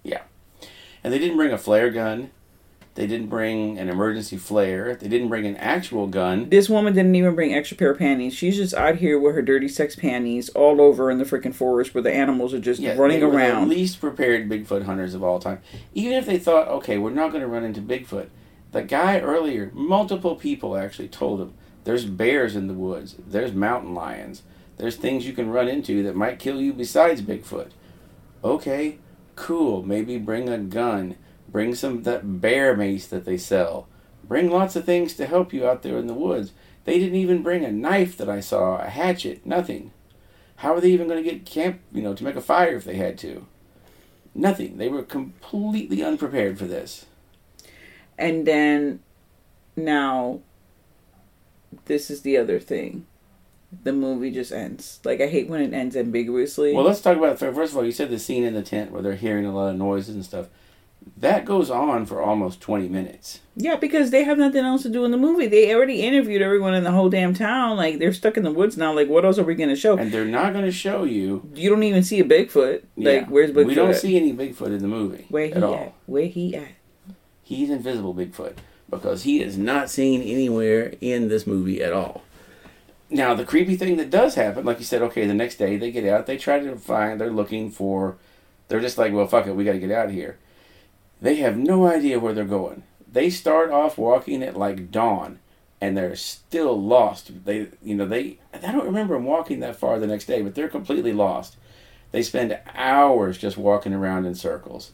Yeah. 0.04 0.22
And 1.04 1.12
they 1.14 1.20
didn't 1.20 1.38
bring 1.38 1.52
a 1.52 1.58
flare 1.58 1.90
gun. 1.90 2.32
They 2.96 3.08
didn't 3.08 3.28
bring 3.28 3.80
an 3.80 3.90
emergency 3.90 4.38
flare. 4.38 4.96
They 4.96 5.08
didn't 5.08 5.30
bring 5.30 5.48
an 5.48 5.58
actual 5.58 6.06
gun. 6.08 6.50
This 6.50 6.70
woman 6.70 6.94
didn't 6.94 7.16
even 7.16 7.34
bring 7.34 7.54
extra 7.54 7.76
pair 7.76 7.90
of 7.92 7.98
panties. 7.98 8.36
She's 8.36 8.56
just 8.56 8.74
out 8.76 8.98
here 8.98 9.20
with 9.20 9.34
her 9.34 9.42
dirty 9.42 9.68
sex 9.68 9.96
panties 9.96 10.50
all 10.50 10.80
over 10.80 11.10
in 11.10 11.18
the 11.18 11.24
freaking 11.26 11.56
forest 11.56 11.96
where 11.96 12.04
the 12.04 12.14
animals 12.14 12.54
are 12.54 12.60
just 12.60 12.80
Yeah, 12.80 12.96
running 12.96 13.24
around. 13.24 13.68
The 13.70 13.76
least 13.76 14.00
prepared 14.00 14.48
Bigfoot 14.48 14.84
hunters 14.84 15.16
of 15.16 15.24
all 15.24 15.40
time. 15.40 15.60
Even 15.96 16.14
if 16.14 16.28
they 16.28 16.38
thought, 16.38 16.68
okay, 16.68 17.00
we're 17.00 17.10
not 17.10 17.32
going 17.32 17.42
to 17.42 17.48
run 17.48 17.64
into 17.64 17.82
Bigfoot. 17.82 18.28
The 18.74 18.84
guy 18.84 19.20
earlier, 19.20 19.72
multiple 19.74 20.36
people 20.36 20.78
actually 20.78 21.08
told 21.08 21.42
him 21.42 21.54
there's 21.86 22.06
bears 22.06 22.56
in 22.56 22.68
the 22.68 22.74
woods, 22.76 23.16
there's 23.28 23.54
mountain 23.54 23.94
lions, 23.96 24.44
there's 24.78 24.96
things 24.96 25.26
you 25.26 25.34
can 25.34 25.50
run 25.50 25.68
into 25.68 26.04
that 26.04 26.16
might 26.16 26.40
kill 26.40 26.62
you 26.62 26.74
besides 26.74 27.22
Bigfoot. 27.22 27.72
Okay, 28.44 28.98
cool. 29.36 29.84
Maybe 29.84 30.18
bring 30.18 30.50
a 30.50 30.58
gun. 30.58 31.16
Bring 31.48 31.76
some 31.76 31.98
of 31.98 32.04
that 32.06 32.42
bear 32.42 32.76
mace 32.76 33.08
that 33.08 33.26
they 33.26 33.38
sell. 33.38 33.88
Bring 34.24 34.50
lots 34.50 34.76
of 34.76 34.86
things 34.86 35.14
to 35.16 35.28
help 35.28 35.54
you 35.54 35.68
out 35.68 35.84
there 35.84 35.98
in 35.98 36.08
the 36.08 36.14
woods. 36.14 36.52
They 36.86 37.00
didn't 37.00 37.20
even 37.20 37.44
bring 37.44 37.64
a 37.64 37.72
knife 37.72 38.18
that 38.18 38.30
I 38.30 38.40
saw, 38.40 38.78
a 38.78 38.90
hatchet, 38.90 39.46
nothing. 39.46 39.92
How 40.58 40.74
are 40.74 40.82
they 40.82 40.92
even 40.92 41.08
going 41.08 41.24
to 41.24 41.30
get 41.30 41.46
camp, 41.46 41.80
you 41.92 42.02
know, 42.02 42.14
to 42.14 42.24
make 42.24 42.36
a 42.36 42.42
fire 42.42 42.76
if 42.76 42.84
they 42.84 42.96
had 42.96 43.18
to? 43.20 43.46
Nothing. 44.36 44.78
They 44.78 44.90
were 44.90 45.04
completely 45.04 46.04
unprepared 46.04 46.58
for 46.58 46.66
this. 46.66 47.06
And 48.18 48.46
then 48.46 49.02
now 49.76 50.42
this 51.86 52.10
is 52.10 52.22
the 52.22 52.38
other 52.38 52.60
thing. 52.60 53.06
The 53.84 53.94
movie 53.94 54.32
just 54.32 54.52
ends. 54.52 55.00
Like 55.04 55.22
I 55.22 55.28
hate 55.28 55.48
when 55.48 55.62
it 55.62 55.74
ends 55.74 55.96
ambiguously. 55.96 56.74
Well, 56.74 56.86
let's 56.86 57.02
talk 57.02 57.18
about 57.18 57.40
first 57.40 57.72
of 57.72 57.78
all. 57.78 57.86
You 57.86 57.92
said 57.92 58.10
the 58.10 58.20
scene 58.20 58.44
in 58.44 58.54
the 58.54 58.62
tent 58.62 58.92
where 58.92 59.02
they're 59.02 59.16
hearing 59.16 59.46
a 59.46 59.54
lot 59.54 59.70
of 59.70 59.76
noises 59.78 60.16
and 60.16 60.24
stuff. 60.26 60.48
That 61.18 61.44
goes 61.44 61.70
on 61.70 62.06
for 62.06 62.22
almost 62.22 62.62
twenty 62.62 62.88
minutes. 62.88 63.42
yeah, 63.58 63.76
because 63.76 64.10
they 64.12 64.24
have 64.24 64.38
nothing 64.38 64.64
else 64.64 64.84
to 64.84 64.90
do 64.90 65.04
in 65.04 65.12
the 65.12 65.18
movie. 65.18 65.48
They 65.48 65.74
already 65.76 66.02
interviewed 66.02 66.42
everyone 66.42 66.74
in 66.76 66.86
the 66.86 66.92
whole 66.92 67.10
damn 67.10 67.34
town. 67.34 67.76
Like 67.76 68.00
they're 68.00 68.14
stuck 68.14 68.38
in 68.38 68.44
the 68.44 68.52
woods 68.54 68.78
now. 68.78 68.94
Like 68.94 69.10
what 69.10 69.26
else 69.26 69.38
are 69.38 69.44
we 69.44 69.54
gonna 69.56 69.76
show? 69.76 69.98
And 69.98 70.14
they're 70.14 70.24
not 70.24 70.54
going 70.54 70.64
to 70.64 70.72
show 70.72 71.04
you. 71.04 71.50
You 71.56 71.70
don't 71.70 71.84
even 71.84 72.04
see 72.04 72.22
a 72.22 72.24
Bigfoot. 72.24 72.84
Yeah, 72.96 73.12
Like 73.12 73.28
where's 73.28 73.52
Bigfoot? 73.52 73.66
We 73.66 73.74
don't 73.76 73.90
at? 73.90 73.98
see 73.98 74.16
any 74.16 74.32
Bigfoot 74.32 74.68
in 74.68 74.80
the 74.80 74.88
movie 74.88 75.26
where 75.30 75.48
he 75.48 75.52
at 75.54 75.64
at. 75.64 75.94
Where 76.06 76.26
he 76.28 76.56
at? 76.56 76.68
He's 77.44 77.70
invisible 77.70 78.16
Bigfoot 78.16 78.54
because 78.90 79.24
he 79.24 79.42
is 79.42 79.58
not 79.58 79.90
seen 79.90 80.22
anywhere 80.22 80.94
in 81.02 81.28
this 81.28 81.46
movie 81.46 81.84
at 81.84 81.92
all. 81.92 82.24
Now, 83.14 83.36
the 83.36 83.46
creepy 83.46 83.76
thing 83.76 83.98
that 83.98 84.10
does 84.10 84.34
happen, 84.34 84.66
like 84.66 84.80
you 84.80 84.86
said, 84.86 85.04
okay, 85.04 85.28
the 85.28 85.36
next 85.36 85.58
day 85.58 85.78
they 85.78 85.92
get 85.92 86.04
out, 86.04 86.26
they 86.26 86.36
try 86.36 86.60
to 86.60 86.76
find, 86.76 87.22
they're 87.22 87.30
looking 87.30 87.70
for, 87.70 88.18
they're 88.68 88.80
just 88.80 88.98
like, 88.98 89.14
well, 89.14 89.28
fuck 89.28 89.46
it, 89.46 89.56
we 89.56 89.64
got 89.64 89.74
to 89.74 89.80
get 89.80 89.92
out 89.92 90.08
of 90.08 90.14
here. 90.14 90.40
They 91.22 91.36
have 91.36 91.56
no 91.56 91.86
idea 91.86 92.20
where 92.20 92.34
they're 92.34 92.44
going. 92.44 92.82
They 93.08 93.30
start 93.30 93.70
off 93.70 94.00
walking 94.00 94.42
at 94.42 94.58
like 94.58 94.90
dawn, 94.90 95.38
and 95.80 95.96
they're 95.96 96.16
still 96.16 96.82
lost. 96.82 97.46
They, 97.46 97.68
you 97.84 97.94
know, 97.94 98.08
they, 98.08 98.40
I 98.52 98.72
don't 98.72 98.86
remember 98.86 99.14
them 99.14 99.26
walking 99.26 99.60
that 99.60 99.76
far 99.76 100.00
the 100.00 100.08
next 100.08 100.26
day, 100.26 100.42
but 100.42 100.56
they're 100.56 100.68
completely 100.68 101.14
lost. 101.14 101.56
They 102.10 102.24
spend 102.24 102.58
hours 102.74 103.38
just 103.38 103.58
walking 103.58 103.94
around 103.94 104.26
in 104.26 104.34
circles. 104.34 104.92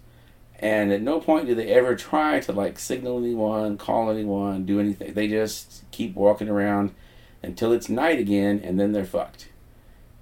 And 0.59 0.91
at 0.91 1.01
no 1.01 1.21
point 1.21 1.47
do 1.47 1.55
they 1.55 1.69
ever 1.69 1.95
try 1.95 2.41
to 2.41 2.51
like 2.51 2.79
signal 2.79 3.19
anyone, 3.19 3.77
call 3.77 4.09
anyone, 4.09 4.65
do 4.65 4.81
anything. 4.81 5.13
They 5.13 5.29
just 5.29 5.89
keep 5.91 6.15
walking 6.15 6.49
around 6.49 6.93
until 7.41 7.71
it's 7.71 7.89
night 7.89 8.19
again, 8.19 8.61
and 8.63 8.79
then 8.79 8.91
they're 8.91 9.05
fucked. 9.05 9.49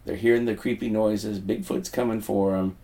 They're 0.06 0.16
hearing 0.16 0.46
the 0.46 0.56
creepy 0.56 0.90
noises. 0.90 1.40
Bigfoot's 1.40 1.90
coming 1.90 2.22
for 2.22 2.54
them. 2.54 2.78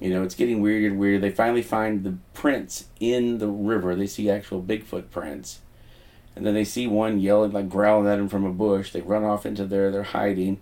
You 0.00 0.10
know, 0.10 0.22
it's 0.22 0.34
getting 0.34 0.60
weirder 0.60 0.88
and 0.88 0.98
weirder. 0.98 1.18
They 1.20 1.30
finally 1.30 1.62
find 1.62 2.04
the 2.04 2.16
prints 2.34 2.86
in 3.00 3.38
the 3.38 3.48
river. 3.48 3.94
They 3.94 4.06
see 4.06 4.28
actual 4.28 4.62
Bigfoot 4.62 5.10
prints. 5.10 5.60
And 6.34 6.44
then 6.44 6.54
they 6.54 6.64
see 6.64 6.86
one 6.86 7.18
yelling, 7.18 7.52
like 7.52 7.68
growling 7.68 8.08
at 8.08 8.16
them 8.16 8.28
from 8.28 8.44
a 8.44 8.52
bush. 8.52 8.92
They 8.92 9.00
run 9.00 9.24
off 9.24 9.46
into 9.46 9.64
there. 9.64 9.90
They're 9.90 10.02
hiding. 10.02 10.60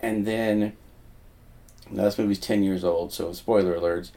And 0.00 0.26
then, 0.26 0.74
now 1.90 2.04
this 2.04 2.18
movie's 2.18 2.38
10 2.38 2.62
years 2.62 2.84
old, 2.84 3.12
so 3.12 3.32
spoiler 3.32 3.78
alerts. 3.78 4.12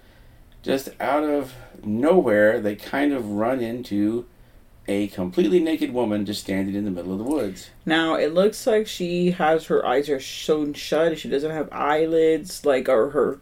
Just 0.61 0.89
out 0.99 1.23
of 1.23 1.55
nowhere, 1.83 2.61
they 2.61 2.75
kind 2.75 3.11
of 3.11 3.31
run 3.31 3.59
into 3.59 4.27
a 4.87 5.07
completely 5.07 5.59
naked 5.59 5.93
woman 5.93 6.25
just 6.25 6.41
standing 6.41 6.75
in 6.75 6.85
the 6.85 6.91
middle 6.91 7.11
of 7.13 7.19
the 7.19 7.23
woods. 7.23 7.69
Now 7.85 8.15
it 8.15 8.33
looks 8.33 8.65
like 8.65 8.87
she 8.87 9.31
has 9.31 9.67
her 9.67 9.85
eyes 9.85 10.09
are 10.09 10.19
sewn 10.19 10.73
shut. 10.73 11.17
She 11.19 11.29
doesn't 11.29 11.51
have 11.51 11.69
eyelids, 11.71 12.65
like 12.65 12.89
or 12.89 13.11
her 13.11 13.39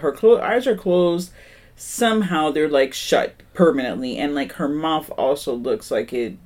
her 0.00 0.12
clo- 0.12 0.40
eyes 0.40 0.66
are 0.66 0.76
closed. 0.76 1.32
Somehow 1.76 2.50
they're 2.50 2.68
like 2.68 2.92
shut 2.92 3.36
permanently, 3.54 4.18
and 4.18 4.34
like 4.34 4.52
her 4.52 4.68
mouth 4.68 5.10
also 5.16 5.54
looks 5.54 5.90
like 5.90 6.12
it. 6.12 6.36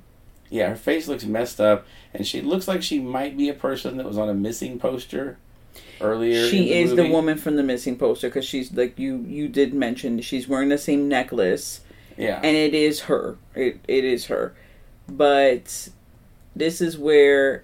Yeah, 0.49 0.69
her 0.69 0.75
face 0.75 1.07
looks 1.07 1.25
messed 1.25 1.59
up, 1.59 1.85
and 2.13 2.25
she 2.25 2.41
looks 2.41 2.67
like 2.67 2.83
she 2.83 2.99
might 2.99 3.35
be 3.35 3.49
a 3.49 3.53
person 3.53 3.97
that 3.97 4.05
was 4.05 4.17
on 4.17 4.29
a 4.29 4.33
missing 4.33 4.79
poster 4.79 5.37
earlier. 5.99 6.47
She 6.47 6.73
is 6.73 6.95
the 6.95 7.09
woman 7.09 7.37
from 7.37 7.55
the 7.55 7.63
missing 7.63 7.97
poster 7.97 8.29
because 8.29 8.45
she's 8.45 8.71
like 8.73 8.97
you 8.99 9.25
you 9.27 9.47
did 9.47 9.73
mention 9.73 10.21
she's 10.21 10.47
wearing 10.47 10.69
the 10.69 10.77
same 10.77 11.07
necklace. 11.07 11.81
Yeah. 12.17 12.39
and 12.43 12.55
it 12.55 12.73
is 12.73 13.01
her. 13.01 13.37
It 13.55 13.79
it 13.87 14.03
is 14.03 14.25
her, 14.27 14.55
but 15.07 15.89
this 16.55 16.81
is 16.81 16.97
where 16.97 17.63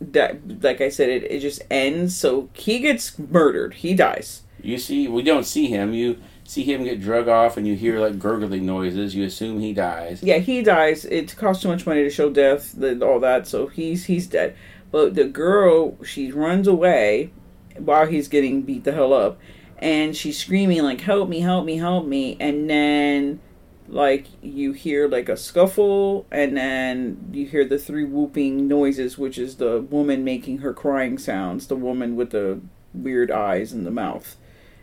that 0.00 0.62
like 0.62 0.80
I 0.80 0.88
said 0.88 1.08
it 1.08 1.24
it 1.24 1.40
just 1.40 1.62
ends. 1.70 2.16
So 2.16 2.48
he 2.52 2.78
gets 2.78 3.18
murdered. 3.18 3.74
He 3.74 3.94
dies. 3.94 4.42
You 4.62 4.78
see, 4.78 5.08
we 5.08 5.22
don't 5.22 5.44
see 5.44 5.66
him. 5.68 5.94
You 5.94 6.18
see 6.44 6.64
him 6.64 6.84
get 6.84 7.00
drug 7.00 7.28
off, 7.28 7.56
and 7.56 7.66
you 7.66 7.76
hear 7.76 7.98
like 8.00 8.18
gurgling 8.18 8.66
noises. 8.66 9.14
You 9.14 9.24
assume 9.24 9.60
he 9.60 9.72
dies. 9.72 10.22
Yeah, 10.22 10.38
he 10.38 10.62
dies. 10.62 11.04
It 11.04 11.34
costs 11.36 11.62
too 11.62 11.68
much 11.68 11.86
money 11.86 12.02
to 12.02 12.10
show 12.10 12.28
death, 12.30 12.74
and 12.74 13.02
all 13.02 13.20
that. 13.20 13.46
So 13.46 13.68
he's 13.68 14.04
he's 14.04 14.26
dead. 14.26 14.56
But 14.90 15.14
the 15.14 15.24
girl, 15.24 15.96
she 16.04 16.32
runs 16.32 16.66
away 16.66 17.30
while 17.78 18.06
he's 18.06 18.28
getting 18.28 18.62
beat 18.62 18.84
the 18.84 18.92
hell 18.92 19.12
up, 19.14 19.38
and 19.80 20.16
she's 20.16 20.38
screaming 20.38 20.82
like 20.82 21.00
help 21.00 21.28
me 21.28 21.40
help 21.40 21.64
me 21.64 21.76
help 21.76 22.06
me 22.06 22.36
and 22.38 22.68
then 22.68 23.40
like 23.88 24.26
you 24.40 24.72
hear 24.72 25.08
like 25.08 25.28
a 25.28 25.36
scuffle 25.36 26.26
and 26.30 26.56
then 26.56 27.30
you 27.32 27.46
hear 27.46 27.64
the 27.64 27.78
three 27.78 28.04
whooping 28.04 28.68
noises 28.68 29.18
which 29.18 29.36
is 29.38 29.56
the 29.56 29.80
woman 29.80 30.22
making 30.22 30.58
her 30.58 30.72
crying 30.72 31.18
sounds 31.18 31.66
the 31.66 31.74
woman 31.74 32.14
with 32.14 32.30
the 32.30 32.60
weird 32.94 33.30
eyes 33.30 33.72
and 33.72 33.84
the 33.86 33.90
mouth 33.90 34.36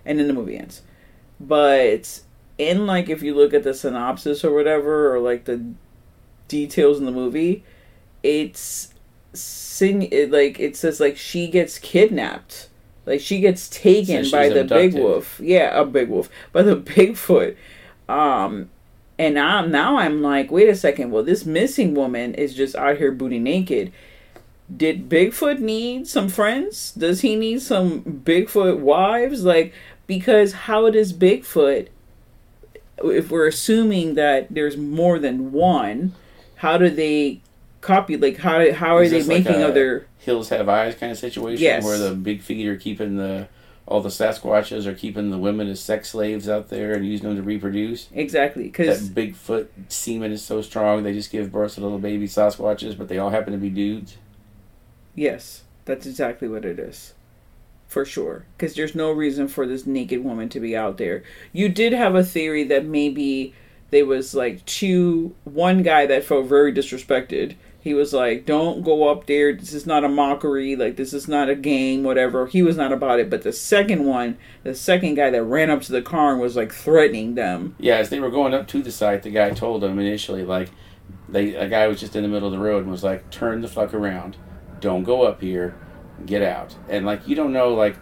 and 0.05 0.19
then 0.19 0.27
the 0.27 0.33
movie 0.33 0.57
ends. 0.57 0.81
But 1.39 2.21
in 2.57 2.88
like 2.88 3.10
if 3.10 3.21
you 3.21 3.36
look 3.36 3.53
at 3.53 3.63
the 3.63 3.73
synopsis 3.73 4.43
or 4.43 4.53
whatever 4.53 5.13
or 5.13 5.19
like 5.19 5.45
the 5.45 5.63
details 6.47 6.97
in 6.97 7.05
the 7.05 7.12
movie 7.12 7.63
it's 8.23 8.93
sing 9.33 10.01
it, 10.01 10.31
like 10.31 10.60
it 10.60 10.75
says 10.75 10.99
like 10.99 11.17
she 11.17 11.47
gets 11.47 11.77
kidnapped 11.77 12.66
like 13.08 13.22
she 13.22 13.39
gets 13.39 13.67
taken 13.70 14.26
So 14.26 14.32
by 14.32 14.50
the 14.50 14.65
big 14.65 14.93
wolf. 14.93 15.39
Yeah 15.39 15.80
a 15.80 15.86
big 15.86 16.10
wolf. 16.10 16.30
By 16.52 16.62
the 16.62 16.76
bigfoot. 16.76 17.56
Um 18.08 18.70
and 19.17 19.34
now, 19.34 19.65
now 19.65 19.98
i'm 19.98 20.22
like 20.22 20.52
wait 20.52 20.70
a 20.70 20.76
second. 20.76 21.12
Well 21.12 21.24
this 21.24 21.46
missing 21.46 21.96
woman 21.96 22.36
is 22.36 22.54
just 22.54 22.76
out 22.76 22.98
here 22.98 23.12
booty 23.12 23.39
naked. 23.39 23.91
Did 24.76 25.10
bigfoot 25.10 25.60
need 25.60 26.08
some 26.08 26.28
friends? 26.28 26.91
Does 26.91 27.22
he 27.22 27.36
need 27.38 27.62
some 27.62 28.02
bigfoot 28.02 28.80
wives? 28.80 29.46
Like 29.46 29.74
because 30.06 30.54
how 30.54 30.89
does 30.89 31.13
bigfoot 31.13 31.88
if 33.04 33.30
we're 33.32 33.48
assuming 33.48 34.15
that 34.15 34.48
there's 34.50 34.76
more 34.76 35.20
than 35.20 35.52
one 35.52 36.13
how 36.58 36.78
do 36.78 36.89
they 36.89 37.39
copy 37.82 38.18
like 38.18 38.38
how 38.38 38.72
how 38.74 38.98
are 38.98 39.04
Is 39.04 39.12
they 39.12 39.20
like 39.22 39.46
making 39.46 39.62
a 39.62 39.68
other 39.68 40.08
hills 40.18 40.50
have 40.50 40.68
eyes 40.68 40.96
kind 40.96 41.12
of 41.12 41.18
situation 41.18 41.63
Yes. 41.63 41.84
where 41.84 41.98
the 41.98 42.13
big 42.16 42.42
feet 42.42 42.68
are 42.68 42.76
keeping 42.76 43.18
the 43.18 43.48
all 43.86 44.02
the 44.02 44.10
Sasquatches 44.10 44.86
are 44.86 44.94
keeping 44.94 45.30
the 45.32 45.38
women 45.38 45.70
as 45.70 45.80
sex 45.80 46.10
slaves 46.10 46.50
out 46.50 46.68
there 46.70 46.92
and 46.94 47.06
using 47.06 47.28
them 47.30 47.38
to 47.38 47.42
reproduce. 47.44 48.10
exactly 48.13 48.63
because 48.63 49.10
That 49.10 49.16
Bigfoot 49.34 49.68
semen 49.88 50.32
is 50.34 50.44
so 50.44 50.62
strong 50.62 51.04
they 51.04 51.13
just 51.13 51.32
give 51.32 51.52
birth 51.52 51.76
to 51.76 51.82
little 51.82 52.00
baby 52.00 52.28
Sasquatches, 52.28 52.98
but 52.98 53.08
they 53.08 53.18
all 53.18 53.30
happen 53.30 53.54
to 53.54 53.60
be 53.60 53.70
dudes. 53.70 54.18
Yes, 55.16 55.63
that's 55.86 56.06
exactly 56.06 56.48
what 56.48 56.66
it 56.66 56.80
is. 56.80 57.13
For 57.88 58.04
sure. 58.04 58.46
Because 58.58 58.76
there's 58.76 58.94
no 58.96 59.12
reason 59.12 59.48
for 59.48 59.66
this 59.66 59.86
naked 59.88 60.24
woman 60.24 60.50
to 60.50 60.60
be 60.60 60.76
out 60.76 60.98
there. 60.98 61.24
You 61.54 61.70
did 61.70 61.94
have 61.94 62.16
a 62.16 62.24
theory 62.24 62.66
that 62.66 62.86
maybe 62.86 63.54
there 63.92 64.06
was 64.06 64.36
like 64.36 64.66
two, 64.66 65.34
one 65.46 65.82
guy 65.84 66.06
that 66.06 66.26
felt 66.26 66.48
very 66.48 66.74
disrespected. 66.74 67.56
He 67.88 67.93
was 67.93 68.12
like, 68.12 68.45
don't 68.45 68.84
go 68.84 69.08
up 69.08 69.28
there. 69.28 69.54
This 69.54 69.71
is 69.71 69.86
not 69.86 70.04
a 70.04 70.10
mockery. 70.10 70.76
Like, 70.76 70.97
this 70.97 71.13
is 71.13 71.30
not 71.30 71.47
a 71.47 71.56
game, 71.56 72.04
whatever. 72.04 72.45
He 72.45 72.62
was 72.62 72.76
not 72.76 72.91
about 72.91 73.21
it. 73.21 73.30
But 73.30 73.43
the 73.43 73.54
second 73.54 74.04
one, 74.04 74.38
the 74.63 74.76
second 74.76 75.15
guy 75.15 75.30
that 75.30 75.43
ran 75.43 75.69
up 75.69 75.84
to 75.84 75.93
the 75.93 76.02
car 76.02 76.34
and 76.34 76.41
was 76.41 76.58
like 76.58 76.73
threatening 76.73 77.36
them. 77.36 77.78
Yeah, 77.80 77.95
as 77.95 78.10
they 78.10 78.19
were 78.19 78.30
going 78.30 78.54
up 78.54 78.67
to 78.67 78.82
the 78.82 78.91
site, 78.91 79.23
the 79.23 79.30
guy 79.30 79.52
told 79.52 79.84
them 79.84 80.00
initially, 80.00 80.43
like, 80.43 80.69
they 81.30 81.56
a 81.56 81.69
guy 81.69 81.88
was 81.88 82.02
just 82.02 82.13
in 82.13 82.23
the 82.23 82.28
middle 82.28 82.50
of 82.50 82.54
the 82.54 82.60
road 82.60 82.84
and 82.84 82.91
was 82.91 83.06
like, 83.06 83.30
"Turn 83.30 83.62
the 83.62 83.69
fuck 83.69 83.93
around, 83.93 84.36
don't 84.82 85.04
go 85.04 85.23
up 85.23 85.39
here, 85.39 85.73
get 86.26 86.41
out." 86.41 86.76
And 86.89 87.06
like, 87.06 87.26
you 87.26 87.38
don't 87.38 87.54
know, 87.54 87.73
like, 87.73 87.95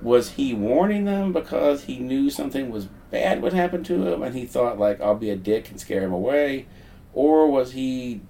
was 0.00 0.30
he 0.30 0.54
warning 0.54 1.04
them 1.04 1.30
because 1.34 1.84
he 1.84 1.98
knew 1.98 2.30
something 2.30 2.70
was 2.70 2.86
bad 3.10 3.42
would 3.42 3.52
happen 3.52 3.84
to 3.84 4.06
him, 4.06 4.22
and 4.22 4.34
he 4.34 4.46
thought 4.46 4.78
like, 4.78 4.98
"I'll 5.02 5.14
be 5.14 5.28
a 5.28 5.36
dick 5.36 5.70
and 5.70 5.78
scare 5.78 6.04
him 6.04 6.12
away," 6.14 6.64
or 7.12 7.50
was 7.50 7.72
he 7.72 8.22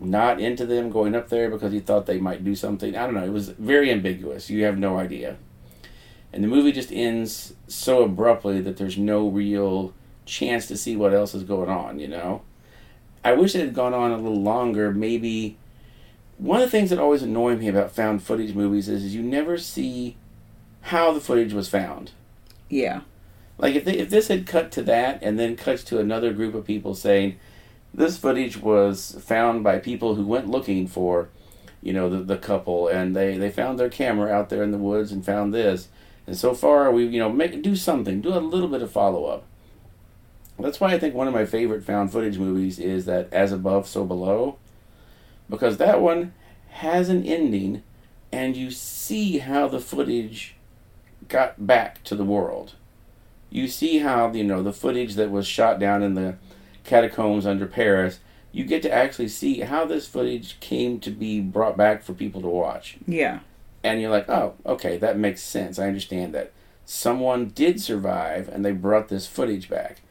not 0.00 0.40
into 0.40 0.66
them 0.66 0.90
going 0.90 1.14
up 1.14 1.28
there 1.28 1.48
because 1.50 1.72
he 1.72 1.80
thought 1.80 2.06
they 2.06 2.18
might 2.18 2.44
do 2.44 2.54
something? 2.54 2.96
I 2.96 3.04
don't 3.04 3.14
know. 3.14 3.24
It 3.24 3.32
was 3.32 3.50
very 3.50 3.90
ambiguous. 3.90 4.50
You 4.50 4.64
have 4.64 4.78
no 4.78 4.98
idea. 4.98 5.36
And 6.32 6.42
the 6.42 6.48
movie 6.48 6.72
just 6.72 6.90
ends 6.90 7.54
so 7.68 8.02
abruptly 8.02 8.60
that 8.60 8.76
there's 8.76 8.98
no 8.98 9.28
real 9.28 9.94
chance 10.26 10.66
to 10.66 10.76
see 10.76 10.96
what 10.96 11.14
else 11.14 11.34
is 11.34 11.44
going 11.44 11.70
on, 11.70 12.00
you 12.00 12.08
know? 12.08 12.42
I 13.24 13.32
wish 13.32 13.54
it 13.54 13.60
had 13.60 13.74
gone 13.74 13.94
on 13.94 14.10
a 14.10 14.16
little 14.16 14.42
longer. 14.42 14.92
Maybe 14.92 15.58
one 16.36 16.60
of 16.60 16.66
the 16.66 16.70
things 16.70 16.90
that 16.90 16.98
always 16.98 17.22
annoyed 17.22 17.60
me 17.60 17.68
about 17.68 17.92
found 17.92 18.22
footage 18.22 18.54
movies 18.54 18.88
is, 18.88 19.04
is 19.04 19.14
you 19.14 19.22
never 19.22 19.56
see 19.56 20.16
how 20.82 21.12
the 21.12 21.20
footage 21.20 21.52
was 21.52 21.68
found. 21.68 22.10
Yeah. 22.68 23.02
Like 23.56 23.74
if 23.76 23.84
they, 23.84 23.96
if 23.96 24.10
this 24.10 24.28
had 24.28 24.46
cut 24.46 24.72
to 24.72 24.82
that 24.82 25.22
and 25.22 25.38
then 25.38 25.56
cuts 25.56 25.84
to 25.84 26.00
another 26.00 26.32
group 26.32 26.54
of 26.54 26.66
people 26.66 26.94
saying 26.94 27.38
this 27.94 28.18
footage 28.18 28.56
was 28.56 29.16
found 29.20 29.62
by 29.62 29.78
people 29.78 30.16
who 30.16 30.26
went 30.26 30.50
looking 30.50 30.86
for, 30.88 31.28
you 31.80 31.92
know, 31.92 32.10
the, 32.10 32.18
the 32.18 32.36
couple 32.36 32.88
and 32.88 33.14
they, 33.14 33.38
they 33.38 33.50
found 33.50 33.78
their 33.78 33.88
camera 33.88 34.32
out 34.32 34.48
there 34.48 34.62
in 34.62 34.72
the 34.72 34.78
woods 34.78 35.12
and 35.12 35.24
found 35.24 35.54
this. 35.54 35.88
And 36.26 36.36
so 36.36 36.54
far 36.54 36.90
we 36.90 37.04
you 37.06 37.18
know 37.18 37.30
make 37.30 37.62
do 37.62 37.76
something, 37.76 38.20
do 38.20 38.34
a 38.34 38.38
little 38.38 38.68
bit 38.68 38.82
of 38.82 38.90
follow 38.90 39.26
up. 39.26 39.44
That's 40.58 40.80
why 40.80 40.92
I 40.92 40.98
think 40.98 41.14
one 41.14 41.28
of 41.28 41.34
my 41.34 41.44
favorite 41.44 41.84
found 41.84 42.12
footage 42.12 42.38
movies 42.38 42.78
is 42.78 43.06
that 43.06 43.32
As 43.32 43.52
Above, 43.52 43.88
So 43.88 44.04
Below. 44.04 44.56
Because 45.48 45.76
that 45.76 46.00
one 46.00 46.32
has 46.70 47.08
an 47.08 47.24
ending 47.24 47.82
and 48.32 48.56
you 48.56 48.70
see 48.70 49.38
how 49.38 49.68
the 49.68 49.80
footage 49.80 50.56
got 51.28 51.66
back 51.66 52.02
to 52.04 52.16
the 52.16 52.24
world. 52.24 52.74
You 53.50 53.68
see 53.68 53.98
how, 53.98 54.32
you 54.32 54.42
know, 54.42 54.62
the 54.62 54.72
footage 54.72 55.14
that 55.14 55.30
was 55.30 55.46
shot 55.46 55.78
down 55.78 56.02
in 56.02 56.14
the 56.14 56.36
catacombs 56.84 57.46
under 57.46 57.66
Paris, 57.66 58.20
you 58.52 58.64
get 58.64 58.82
to 58.82 58.92
actually 58.92 59.28
see 59.28 59.60
how 59.60 59.84
this 59.84 60.06
footage 60.06 60.60
came 60.60 61.00
to 61.00 61.10
be 61.10 61.40
brought 61.40 61.76
back 61.76 62.02
for 62.02 62.12
people 62.12 62.40
to 62.40 62.48
watch. 62.48 62.98
Yeah. 63.06 63.40
And 63.82 64.00
you're 64.00 64.10
like, 64.10 64.28
oh, 64.28 64.54
okay, 64.64 64.96
that 64.98 65.18
makes 65.18 65.42
sense. 65.42 65.78
I 65.78 65.88
understand 65.88 66.34
that. 66.34 66.52
Someone 66.86 67.48
did 67.48 67.80
survive 67.80 68.48
and 68.48 68.64
they 68.64 68.72
brought 68.72 69.08
this 69.08 69.26
footage 69.26 69.68
back. 69.68 70.02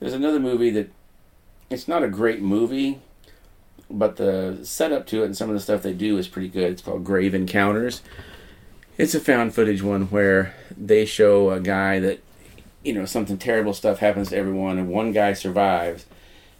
There's 0.00 0.12
another 0.12 0.40
movie 0.40 0.70
that 0.70 0.90
it's 1.70 1.88
not 1.88 2.02
a 2.02 2.08
great 2.08 2.42
movie, 2.42 3.00
but 3.90 4.16
the 4.16 4.58
setup 4.64 5.06
to 5.08 5.22
it 5.22 5.26
and 5.26 5.36
some 5.36 5.48
of 5.48 5.54
the 5.54 5.60
stuff 5.60 5.82
they 5.82 5.92
do 5.92 6.18
is 6.18 6.28
pretty 6.28 6.48
good. 6.48 6.72
It's 6.72 6.82
called 6.82 7.04
Grave 7.04 7.34
Encounters. 7.34 8.02
It's 8.96 9.14
a 9.14 9.20
found 9.20 9.54
footage 9.54 9.82
one 9.82 10.06
where 10.06 10.54
they 10.76 11.04
show 11.04 11.50
a 11.50 11.60
guy 11.60 12.00
that, 12.00 12.20
you 12.82 12.92
know, 12.92 13.04
something 13.04 13.38
terrible 13.38 13.72
stuff 13.72 13.98
happens 13.98 14.30
to 14.30 14.36
everyone 14.36 14.78
and 14.78 14.88
one 14.88 15.12
guy 15.12 15.32
survives, 15.32 16.06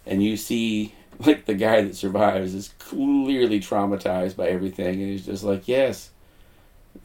and 0.05 0.23
you 0.23 0.37
see, 0.37 0.93
like, 1.19 1.45
the 1.45 1.53
guy 1.53 1.81
that 1.81 1.95
survives 1.95 2.53
is 2.53 2.73
clearly 2.79 3.59
traumatized 3.59 4.35
by 4.35 4.47
everything, 4.47 5.01
and 5.01 5.11
he's 5.11 5.25
just 5.25 5.43
like, 5.43 5.67
yes, 5.67 6.11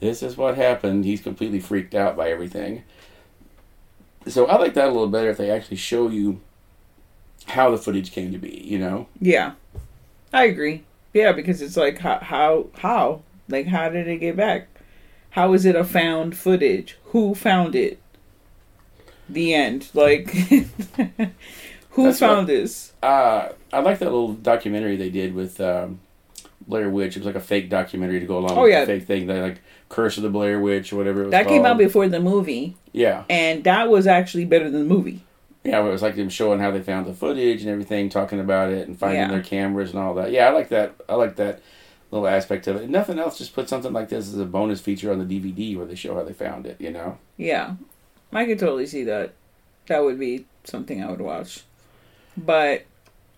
this 0.01 0.23
is 0.23 0.37
what 0.37 0.57
happened. 0.57 1.05
He's 1.05 1.21
completely 1.21 1.61
freaked 1.61 1.95
out 1.95 2.17
by 2.17 2.31
everything. 2.31 2.85
So 4.27 4.47
I 4.47 4.57
like 4.57 4.75
that 4.75 4.89
a 4.89 4.93
little 4.93 5.09
better 5.09 5.31
if 5.31 5.37
they 5.37 5.51
actually 5.51 5.77
show 5.77 6.09
you 6.09 6.41
how 7.47 7.71
the 7.71 7.79
footage 7.79 8.11
came 8.11 8.33
to 8.33 8.39
be, 8.39 8.63
you 8.65 8.79
know? 8.79 9.07
Yeah, 9.21 9.53
I 10.33 10.45
agree. 10.45 10.85
Yeah, 11.13 11.33
because 11.33 11.63
it's 11.63 11.77
like 11.77 11.99
how 11.99 12.19
how 12.19 12.67
how 12.79 13.23
like 13.49 13.67
how 13.67 13.89
did 13.89 14.09
it 14.09 14.19
get 14.19 14.37
back? 14.37 14.69
How 15.31 15.53
is 15.53 15.65
it 15.65 15.77
a 15.77 15.85
found 15.85 16.37
footage? 16.37 16.99
Who 17.07 17.35
found 17.35 17.75
it? 17.75 18.01
The 19.29 19.55
end. 19.55 19.89
Like 19.95 20.31
who 21.91 22.05
That's 22.05 22.19
found 22.19 22.39
what- 22.39 22.47
this? 22.49 22.93
Uh, 23.03 23.51
I 23.73 23.81
like 23.81 23.99
that 23.99 24.07
little 24.07 24.33
documentary 24.35 24.97
they 24.97 25.11
did 25.11 25.35
with 25.35 25.61
um, 25.61 26.01
Blair 26.67 26.89
Witch. 26.91 27.17
It 27.17 27.21
was 27.21 27.27
like 27.27 27.35
a 27.35 27.41
fake 27.41 27.69
documentary 27.71 28.21
to 28.21 28.27
go 28.27 28.39
along 28.39 28.57
Oh, 28.57 28.63
with 28.63 28.71
yeah. 28.73 28.85
the 28.85 28.99
fake 28.99 29.07
thing, 29.07 29.27
that 29.27 29.41
like 29.43 29.61
Curse 29.89 30.17
of 30.17 30.23
the 30.23 30.31
Blair 30.31 30.59
Witch 30.61 30.93
or 30.93 30.97
whatever 30.97 31.21
it 31.23 31.25
was 31.27 31.31
That 31.33 31.47
came 31.47 31.65
out 31.67 31.77
before 31.79 32.09
the 32.09 32.21
movie, 32.21 32.77
Yeah, 32.93 33.25
and 33.29 33.63
that 33.65 33.89
was 33.91 34.07
actually 34.07 34.45
better 34.47 34.71
than 34.71 34.89
the 34.89 34.95
movie. 34.95 35.21
yeah. 35.65 35.85
It 35.85 35.91
was 35.91 36.03
like 36.03 36.17
them 36.17 36.29
showing 36.31 36.61
how 36.61 36.71
they 36.71 36.81
found 36.83 37.07
the 37.07 37.13
footage 37.15 37.61
and 37.63 37.71
everything, 37.71 38.09
talking 38.09 38.41
about 38.41 38.71
it 38.73 38.89
and 38.89 38.99
finding 38.99 39.21
Yeah. 39.21 39.29
their 39.29 39.43
cameras 39.43 39.91
and 39.91 39.99
all 39.99 40.15
that. 40.15 40.31
Yeah, 40.33 40.49
I 40.49 40.51
like 40.53 40.69
that. 40.71 40.95
I 41.09 41.15
like 41.17 41.37
that 41.37 41.61
little 42.11 42.27
aspect 42.27 42.67
of 42.67 42.77
it. 42.77 42.83
And 42.85 42.91
nothing 42.93 43.19
else, 43.19 43.37
just 43.39 43.55
put 43.55 43.69
something 43.69 43.93
like 43.93 44.09
this 44.09 44.29
as 44.29 44.39
a 44.39 44.45
bonus 44.47 44.81
feature 44.81 45.13
on 45.13 45.19
the 45.27 45.41
DVD 45.41 45.77
where 45.77 45.87
they 45.87 45.95
show 45.95 46.15
how 46.15 46.23
they 46.23 46.33
found 46.33 46.65
it. 46.67 46.81
You 46.81 46.91
know. 46.91 47.19
Yeah, 47.37 47.75
I 48.35 48.45
could 48.47 48.59
totally 48.59 48.87
see 48.87 49.05
that. 49.05 49.33
That 49.87 50.03
would 50.03 50.19
be 50.19 50.47
something 50.65 51.03
I 51.03 51.11
would 51.11 51.21
watch. 51.21 51.63
But 52.37 52.85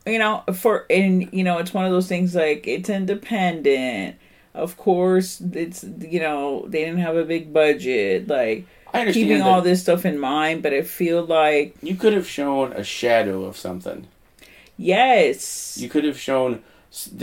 you 0.07 0.19
know, 0.19 0.43
for 0.55 0.87
and 0.91 1.33
you 1.33 1.45
know, 1.45 1.59
it's 1.59 1.75
one 1.75 1.85
of 1.85 1.93
those 1.93 2.09
things 2.09 2.35
like 2.35 2.67
it's 2.67 2.89
independent. 2.89 4.17
Of 4.55 4.77
course, 4.77 5.41
it's 5.41 5.85
you 5.85 6.21
know 6.21 6.65
they 6.67 6.85
didn't 6.85 7.01
have 7.01 7.17
a 7.17 7.25
big 7.25 7.53
budget. 7.53 8.27
Like 8.29 8.67
I 8.95 9.13
keeping 9.13 9.43
all 9.43 9.61
this 9.61 9.83
stuff 9.83 10.07
in 10.07 10.19
mind, 10.19 10.63
but 10.63 10.73
I 10.73 10.83
feel 10.83 11.25
like 11.25 11.75
You 11.83 11.97
could 11.97 12.15
have 12.15 12.27
shown 12.29 12.73
a 12.73 12.83
shadow 12.85 13.45
of 13.45 13.57
something. 13.57 14.07
yes, 14.77 15.77
You 15.79 15.89
could 15.89 16.05
have 16.05 16.19
shown. 16.19 16.63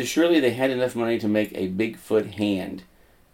Surely 0.03 0.39
they 0.39 0.51
had 0.51 0.69
enough 0.69 0.95
money 0.95 1.17
to 1.17 1.27
make 1.27 1.51
a 1.53 1.67
Bigfoot 1.67 2.33
hand 2.35 2.83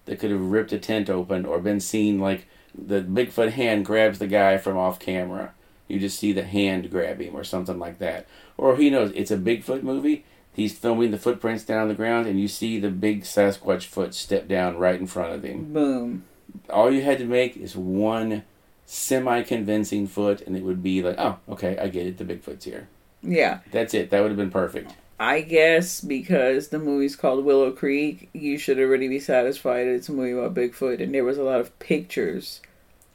that 0.10 0.18
could 0.20 0.32
have 0.32 0.42
ripped 0.42 0.74
a 0.74 0.80
tent 0.80 1.08
open 1.08 1.46
or 1.46 1.60
been 1.60 1.80
seen 1.80 2.20
like 2.20 2.48
the 2.74 3.00
Bigfoot 3.00 3.52
hand 3.52 3.86
grabs 3.86 4.18
the 4.18 4.26
guy 4.26 4.58
from 4.58 4.76
off 4.76 5.00
camera. 5.00 5.54
You 5.88 6.00
just 6.00 6.18
see 6.18 6.34
the 6.34 6.44
hand 6.44 6.90
grab 6.90 7.22
him 7.22 7.36
or 7.36 7.44
something 7.44 7.78
like 7.78 8.00
that. 8.00 8.26
Or 8.58 8.76
he 8.76 8.90
knows? 8.90 9.12
It's 9.14 9.30
a 9.30 9.38
Bigfoot 9.38 9.84
movie. 9.84 10.26
He's 10.52 10.76
filming 10.76 11.12
the 11.12 11.20
footprints 11.20 11.64
down 11.64 11.84
on 11.84 11.88
the 11.90 11.94
ground, 11.94 12.26
and 12.26 12.40
you 12.40 12.48
see 12.48 12.80
the 12.80 12.90
big 12.90 13.22
Sasquatch 13.22 13.86
foot 13.86 14.16
step 14.16 14.48
down 14.48 14.78
right 14.78 15.00
in 15.00 15.06
front 15.06 15.34
of 15.34 15.44
him. 15.44 15.72
boom. 15.74 16.24
All 16.72 16.92
you 16.92 17.04
had 17.04 17.20
to 17.20 17.26
make 17.26 17.56
is 17.56 17.76
one 17.76 18.44
semi 18.88 19.44
convincing 19.44 20.08
foot, 20.08 20.42
and 20.42 20.58
it 20.58 20.64
would 20.64 20.82
be 20.82 21.04
like, 21.04 21.16
oh, 21.20 21.38
okay, 21.48 21.78
I 21.78 21.88
get 21.88 22.08
it. 22.08 22.18
The 22.18 22.26
Bigfoot's 22.26 22.66
here. 22.66 22.88
Yeah. 23.22 23.60
That's 23.72 23.94
it. 23.94 24.10
That 24.10 24.22
would 24.22 24.32
have 24.32 24.38
been 24.38 24.50
perfect. 24.50 24.96
I 25.20 25.42
guess 25.42 26.00
because 26.00 26.70
the 26.70 26.80
movie's 26.80 27.18
called 27.18 27.44
Willow 27.44 27.72
Creek, 27.72 28.30
you 28.32 28.58
should 28.58 28.80
already 28.80 29.10
be 29.10 29.20
satisfied 29.20 29.86
it's 29.88 30.08
a 30.08 30.14
movie 30.14 30.32
about 30.32 30.54
Bigfoot, 30.54 31.02
and 31.02 31.14
there 31.14 31.26
was 31.26 31.38
a 31.38 31.44
lot 31.44 31.60
of 31.60 31.78
pictures 31.80 32.62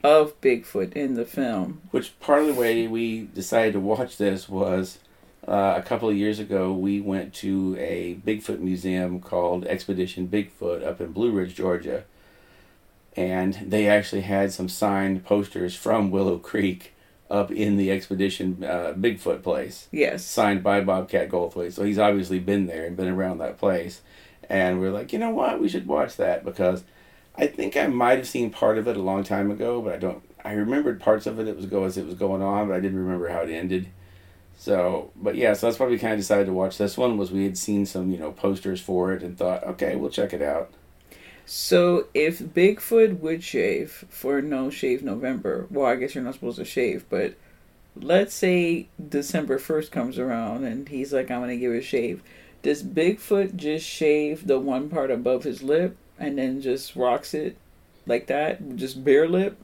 of 0.02 0.38
Bigfoot 0.42 0.92
in 0.92 1.14
the 1.14 1.24
film. 1.24 1.80
Which 1.92 2.18
part 2.20 2.42
of 2.42 2.48
the 2.48 2.54
way 2.54 2.86
we 2.86 3.22
decided 3.22 3.72
to 3.72 3.80
watch 3.80 4.18
this 4.18 4.50
was 4.50 4.98
uh, 5.48 5.74
a 5.78 5.82
couple 5.82 6.10
of 6.10 6.16
years 6.16 6.38
ago. 6.38 6.74
We 6.74 7.00
went 7.00 7.32
to 7.36 7.74
a 7.78 8.16
Bigfoot 8.16 8.60
museum 8.60 9.20
called 9.20 9.64
Expedition 9.64 10.28
Bigfoot 10.28 10.86
up 10.86 11.00
in 11.00 11.12
Blue 11.12 11.30
Ridge, 11.30 11.54
Georgia, 11.54 12.04
and 13.16 13.54
they 13.54 13.88
actually 13.88 14.22
had 14.22 14.52
some 14.52 14.68
signed 14.68 15.24
posters 15.24 15.74
from 15.74 16.10
Willow 16.10 16.36
Creek 16.36 16.93
up 17.30 17.50
in 17.50 17.76
the 17.76 17.90
Expedition 17.90 18.62
uh, 18.62 18.92
Bigfoot 18.96 19.42
place. 19.42 19.88
Yes. 19.90 20.24
Signed 20.24 20.62
by 20.62 20.80
Bobcat 20.80 21.30
Goldthwait. 21.30 21.72
So 21.72 21.84
he's 21.84 21.98
obviously 21.98 22.38
been 22.38 22.66
there 22.66 22.86
and 22.86 22.96
been 22.96 23.08
around 23.08 23.38
that 23.38 23.58
place. 23.58 24.02
And 24.48 24.80
we're 24.80 24.92
like, 24.92 25.12
you 25.12 25.18
know 25.18 25.30
what? 25.30 25.60
We 25.60 25.68
should 25.68 25.86
watch 25.86 26.16
that 26.16 26.44
because 26.44 26.84
I 27.36 27.46
think 27.46 27.76
I 27.76 27.86
might 27.86 28.18
have 28.18 28.28
seen 28.28 28.50
part 28.50 28.78
of 28.78 28.86
it 28.86 28.96
a 28.96 29.02
long 29.02 29.24
time 29.24 29.50
ago, 29.50 29.80
but 29.82 29.94
I 29.94 29.96
don't. 29.96 30.22
I 30.44 30.52
remembered 30.52 31.00
parts 31.00 31.26
of 31.26 31.40
it. 31.40 31.48
It 31.48 31.56
was 31.56 31.66
go 31.66 31.84
as 31.84 31.96
it 31.96 32.04
was 32.04 32.14
going 32.14 32.42
on, 32.42 32.68
but 32.68 32.76
I 32.76 32.80
didn't 32.80 32.98
remember 32.98 33.28
how 33.28 33.40
it 33.40 33.50
ended. 33.50 33.88
So, 34.56 35.10
but 35.16 35.34
yeah, 35.34 35.54
so 35.54 35.66
that's 35.66 35.78
why 35.78 35.86
we 35.86 35.98
kind 35.98 36.12
of 36.12 36.20
decided 36.20 36.46
to 36.46 36.52
watch 36.52 36.76
this 36.78 36.96
one. 36.96 37.16
Was 37.16 37.32
we 37.32 37.44
had 37.44 37.58
seen 37.58 37.86
some 37.86 38.10
you 38.10 38.18
know 38.18 38.30
posters 38.30 38.80
for 38.80 39.12
it 39.12 39.22
and 39.22 39.36
thought, 39.36 39.64
okay, 39.64 39.96
we'll 39.96 40.10
check 40.10 40.32
it 40.32 40.42
out. 40.42 40.70
So 41.46 42.06
if 42.14 42.38
Bigfoot 42.38 43.20
would 43.20 43.44
shave 43.44 44.06
for 44.08 44.40
No 44.40 44.70
Shave 44.70 45.02
November, 45.02 45.66
well, 45.70 45.86
I 45.86 45.96
guess 45.96 46.14
you're 46.14 46.24
not 46.24 46.34
supposed 46.34 46.58
to 46.58 46.64
shave, 46.64 47.04
but 47.10 47.34
let's 47.96 48.34
say 48.34 48.88
December 49.08 49.58
1st 49.58 49.90
comes 49.90 50.18
around 50.18 50.64
and 50.64 50.88
he's 50.88 51.12
like, 51.12 51.30
I'm 51.30 51.40
going 51.40 51.50
to 51.50 51.56
give 51.56 51.72
a 51.72 51.82
shave. 51.82 52.22
Does 52.62 52.82
Bigfoot 52.82 53.56
just 53.56 53.86
shave 53.86 54.46
the 54.46 54.58
one 54.58 54.88
part 54.88 55.10
above 55.10 55.44
his 55.44 55.62
lip 55.62 55.96
and 56.18 56.38
then 56.38 56.62
just 56.62 56.96
rocks 56.96 57.34
it 57.34 57.56
like 58.06 58.26
that? 58.28 58.76
Just 58.76 59.04
bare 59.04 59.28
lip? 59.28 59.58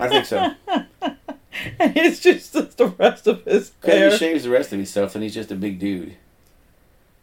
I 0.00 0.08
think 0.08 0.24
so. 0.24 0.54
and 1.78 1.96
it's 1.96 2.20
just 2.20 2.52
the 2.52 2.86
rest 2.98 3.26
of 3.26 3.44
his 3.44 3.72
hair. 3.84 4.10
he 4.10 4.16
shaves 4.16 4.44
the 4.44 4.50
rest 4.50 4.72
of 4.72 4.78
his 4.78 4.90
stuff, 4.90 5.14
and 5.14 5.22
he's 5.22 5.34
just 5.34 5.50
a 5.50 5.54
big 5.54 5.78
dude. 5.78 6.16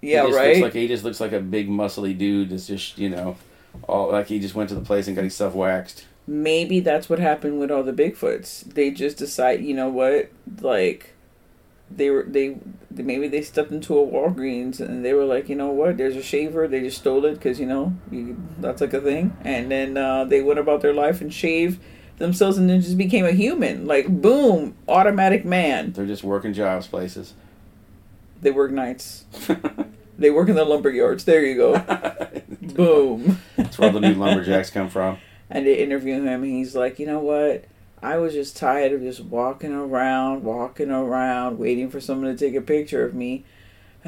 Yeah, 0.01 0.27
he 0.27 0.33
right? 0.33 0.47
Looks 0.49 0.61
like 0.61 0.73
he 0.73 0.87
just 0.87 1.03
looks 1.03 1.19
like 1.19 1.31
a 1.31 1.39
big 1.39 1.69
muscly 1.69 2.17
dude. 2.17 2.49
That's 2.49 2.67
just 2.67 2.97
you 2.97 3.09
know, 3.09 3.37
all 3.87 4.11
like 4.11 4.27
he 4.27 4.39
just 4.39 4.55
went 4.55 4.69
to 4.69 4.75
the 4.75 4.81
place 4.81 5.07
and 5.07 5.15
got 5.15 5.23
his 5.23 5.35
stuff 5.35 5.53
waxed. 5.53 6.05
maybe 6.27 6.79
that's 6.79 7.09
what 7.09 7.19
happened 7.19 7.59
with 7.59 7.69
all 7.71 7.83
the 7.83 7.91
Bigfoots. 7.93 8.63
They 8.73 8.91
just 8.91 9.17
decide, 9.17 9.61
you 9.63 9.73
know 9.73 9.89
what, 9.89 10.31
like 10.61 11.13
they 11.91 12.09
were 12.09 12.23
they 12.23 12.57
maybe 12.91 13.27
they 13.27 13.41
stepped 13.41 13.71
into 13.71 13.97
a 13.99 14.05
Walgreens 14.07 14.79
and 14.79 15.03
they 15.03 15.13
were 15.13 15.25
like, 15.25 15.49
you 15.49 15.55
know 15.55 15.69
what, 15.69 15.97
there's 15.97 16.15
a 16.15 16.23
shaver. 16.23 16.67
They 16.67 16.79
just 16.81 16.97
stole 16.99 17.25
it 17.25 17.33
because 17.33 17.59
you 17.59 17.65
know 17.65 17.93
you, 18.11 18.37
that's 18.59 18.81
like 18.81 18.93
a 18.93 19.01
thing. 19.01 19.35
And 19.43 19.69
then 19.69 19.97
uh, 19.97 20.23
they 20.25 20.41
went 20.41 20.59
about 20.59 20.81
their 20.81 20.93
life 20.93 21.21
and 21.21 21.33
shaved 21.33 21.81
themselves 22.19 22.57
and 22.57 22.69
then 22.69 22.79
just 22.81 22.97
became 22.97 23.25
a 23.25 23.31
human. 23.31 23.85
Like 23.85 24.07
boom, 24.07 24.75
automatic 24.87 25.45
man. 25.45 25.91
They're 25.91 26.05
just 26.05 26.23
working 26.23 26.53
jobs 26.53 26.87
places. 26.87 27.33
They 28.41 28.51
work 28.51 28.71
nights. 28.71 29.25
they 30.17 30.29
work 30.29 30.49
in 30.49 30.55
the 30.55 30.65
lumber 30.65 30.91
yards. 30.91 31.25
There 31.25 31.43
you 31.43 31.55
go. 31.55 31.79
boom. 32.61 33.39
That's 33.57 33.77
where 33.77 33.91
the 33.91 33.99
new 33.99 34.13
lumberjacks 34.13 34.69
come 34.69 34.89
from. 34.89 35.17
and 35.53 35.67
they 35.67 35.75
interview 35.75 36.15
him 36.15 36.43
and 36.43 36.45
he's 36.45 36.75
like 36.75 36.99
you 36.99 37.05
know 37.05 37.19
what 37.19 37.65
i 38.01 38.17
was 38.17 38.33
just 38.33 38.57
tired 38.57 38.91
of 38.91 39.01
just 39.01 39.21
walking 39.21 39.73
around 39.73 40.43
walking 40.43 40.89
around 40.89 41.57
waiting 41.57 41.89
for 41.89 42.01
someone 42.01 42.35
to 42.35 42.45
take 42.45 42.55
a 42.55 42.61
picture 42.61 43.05
of 43.05 43.13
me 43.13 43.45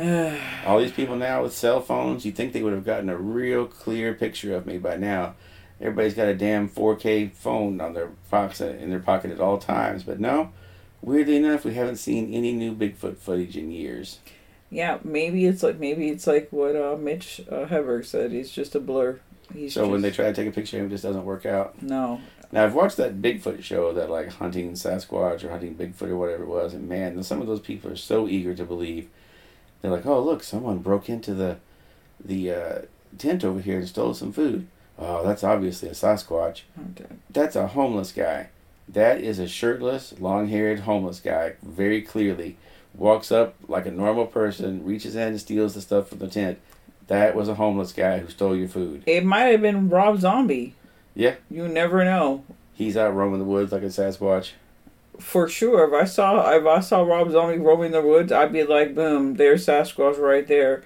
All 0.65 0.80
these 0.80 0.91
people 0.91 1.15
now 1.15 1.44
with 1.44 1.54
cell 1.54 1.80
phones, 1.80 2.26
you 2.26 2.34
think 2.34 2.52
they 2.52 2.62
would 2.62 2.74
have 2.74 2.84
gotten 2.84 3.08
a 3.08 3.15
real 3.15 3.65
clear 3.65 4.13
picture 4.13 4.54
of 4.54 4.65
me 4.65 4.78
by 4.78 4.98
now. 4.98 5.36
Everybody's 5.80 6.13
got 6.13 6.28
a 6.28 6.36
damn 6.36 6.68
4K 6.68 7.32
phone 7.32 7.80
on 7.80 7.94
their 7.94 8.10
pocket 8.30 8.82
in 8.82 8.89
their 8.89 9.00
pocket 9.00 9.32
at 9.32 9.39
all 9.39 9.58
times, 9.58 10.04
but 10.04 10.20
no. 10.20 10.52
Weirdly 11.02 11.38
enough, 11.38 11.63
we 11.63 11.76
haven't 11.76 11.96
seen 11.96 12.34
any 12.34 12.52
new 12.52 12.76
Bigfoot 12.76 13.15
footage 13.15 13.56
in 13.56 13.72
years. 13.72 14.20
Yeah 14.76 15.00
maybe 15.04 15.46
it's 15.46 15.64
like 15.64 15.80
maybe 15.80 16.10
it's 16.10 16.28
like 16.28 16.48
what 16.52 16.76
uh, 16.76 16.98
mitch 16.98 17.42
uh, 17.50 17.66
Hedberg 17.66 18.06
said 18.06 18.32
he's 18.32 18.52
just 18.52 18.76
a 18.76 18.80
blur 18.80 19.20
he's 19.54 19.74
so 19.74 19.88
when 19.88 20.02
they 20.02 20.12
try 20.12 20.26
to 20.26 20.34
take 20.34 20.48
a 20.48 20.52
picture 20.52 20.78
of 20.78 20.82
him, 20.82 20.88
it 20.88 20.92
just 20.92 21.04
doesn't 21.04 21.26
work 21.26 21.46
out. 21.46 21.82
no 21.82 22.20
Now 22.52 22.66
I've 22.66 22.76
watched 22.76 22.98
that 22.98 23.22
Bigfoot 23.22 23.64
show, 23.64 23.94
that 23.94 24.10
like 24.10 24.30
hunting 24.34 24.74
Sasquatch 24.74 25.44
or 25.44 25.50
hunting 25.50 25.76
Bigfoot 25.76 26.10
or 26.10 26.18
whatever 26.18 26.44
it 26.44 26.50
was, 26.50 26.74
and 26.74 26.90
man, 26.90 27.22
some 27.24 27.42
of 27.42 27.48
those 27.48 27.60
people 27.62 27.92
are 27.92 27.96
so 27.96 28.28
eager 28.28 28.54
to 28.54 28.66
believe. 28.66 29.08
They're 29.82 29.92
like, 29.92 30.06
"Oh, 30.06 30.22
look, 30.22 30.44
someone 30.44 30.80
broke 30.80 31.10
into 31.10 31.34
the 31.34 31.58
the 32.24 32.52
uh, 32.52 32.82
tent 33.18 33.44
over 33.44 33.62
here 33.62 33.80
and 33.80 33.88
stole 33.88 34.14
some 34.14 34.32
food. 34.32 34.68
Oh, 34.98 35.26
that's 35.26 35.44
obviously 35.44 35.90
a 35.90 35.94
Sasquatch. 35.94 36.62
Okay. 36.92 37.14
That's 37.30 37.56
a 37.56 37.68
homeless 37.68 38.12
guy. 38.12 38.50
That 38.88 39.20
is 39.20 39.40
a 39.40 39.48
shirtless, 39.48 40.14
long-haired 40.20 40.82
homeless 40.82 41.20
guy. 41.20 41.54
Very 41.62 42.02
clearly, 42.02 42.58
walks 42.98 43.32
up 43.32 43.56
like 43.68 43.86
a 43.86 43.92
normal 43.92 44.26
person, 44.26 44.86
reaches 44.86 45.16
in 45.16 45.30
and 45.30 45.40
steals 45.40 45.74
the 45.74 45.82
stuff 45.82 46.10
from 46.10 46.20
the 46.20 46.28
tent. 46.28 46.60
That 47.08 47.36
was 47.36 47.48
a 47.50 47.56
homeless 47.56 47.94
guy 47.94 48.20
who 48.20 48.30
stole 48.30 48.56
your 48.56 48.68
food. 48.68 49.04
it 49.06 49.24
might 49.24 49.52
have 49.52 49.62
been 49.62 49.90
rob 49.90 50.20
zombie 50.20 50.74
Yeah, 51.14 51.36
you 51.52 51.68
never 51.68 52.04
know 52.04 52.44
he's 52.74 52.98
out 52.98 53.14
roaming 53.16 53.40
the 53.40 53.46
woods 53.46 53.72
like 53.72 53.84
a 53.84 53.88
Sasquatch." 53.88 54.52
for 55.20 55.48
sure. 55.48 55.88
If 55.88 55.94
I 55.94 56.06
saw 56.06 56.52
if 56.52 56.66
I 56.66 56.80
saw 56.82 57.02
Rob 57.04 57.32
Zombie 57.32 57.58
roaming 57.58 57.92
the 57.92 58.02
woods, 58.02 58.32
I'd 58.32 58.52
be 58.52 58.64
like, 58.64 58.94
boom, 58.96 59.36
there's 59.36 59.66
Sasquatch 59.66 60.18
right 60.20 60.46
there. 60.48 60.84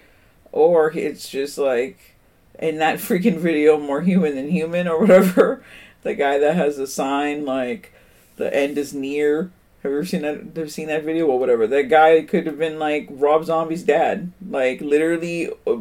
Or 0.52 0.92
it's 0.96 1.30
just 1.30 1.58
like 1.58 2.16
in 2.60 2.78
that 2.78 2.98
freaking 3.00 3.38
video, 3.38 3.80
more 3.80 4.02
human 4.02 4.36
than 4.36 4.50
human 4.50 4.88
or 4.88 5.00
whatever. 5.00 5.64
The 6.02 6.14
guy 6.16 6.38
that 6.38 6.56
has 6.56 6.80
a 6.80 6.88
sign 6.88 7.44
like 7.44 7.92
the 8.38 8.54
end 8.56 8.78
is 8.78 8.94
near. 8.94 9.52
Have 9.84 9.92
you 9.92 9.98
ever 10.00 10.06
seen 10.06 10.22
that? 10.24 10.58
Have 10.58 10.72
seen 10.72 10.88
that 10.88 11.04
video 11.04 11.28
or 11.28 11.40
whatever? 11.40 11.66
That 11.66 11.90
guy 11.90 12.22
could 12.24 12.46
have 12.46 12.58
been 12.60 12.80
like 12.80 13.08
Rob 13.10 13.46
Zombie's 13.46 13.84
dad. 13.84 14.32
Like 14.50 14.82
literally, 14.82 15.50
uh, 15.66 15.78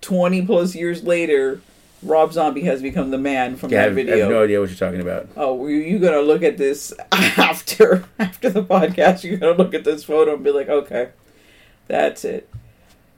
twenty 0.00 0.44
plus 0.46 0.74
years 0.74 1.04
later, 1.04 1.60
Rob 2.02 2.32
Zombie 2.32 2.62
has 2.62 2.80
become 2.80 3.10
the 3.10 3.18
man 3.18 3.56
from 3.56 3.70
Yeah, 3.70 3.80
I 3.80 3.80
that 3.80 3.88
have, 3.88 3.92
I 3.92 4.02
video. 4.02 4.18
have 4.20 4.30
no 4.30 4.42
idea 4.44 4.60
what 4.60 4.70
you're 4.70 4.78
talking 4.78 5.02
about. 5.02 5.28
Oh, 5.36 5.54
were 5.54 5.68
you 5.68 5.98
gonna 5.98 6.22
look 6.22 6.42
at 6.42 6.56
this 6.56 6.94
after 7.12 8.04
after 8.18 8.48
the 8.48 8.64
podcast? 8.64 9.24
You're 9.24 9.36
gonna 9.36 9.58
look 9.58 9.74
at 9.74 9.84
this 9.84 10.04
photo 10.04 10.34
and 10.34 10.42
be 10.44 10.50
like, 10.50 10.68
okay, 10.70 11.10
that's 11.86 12.24
it. 12.24 12.48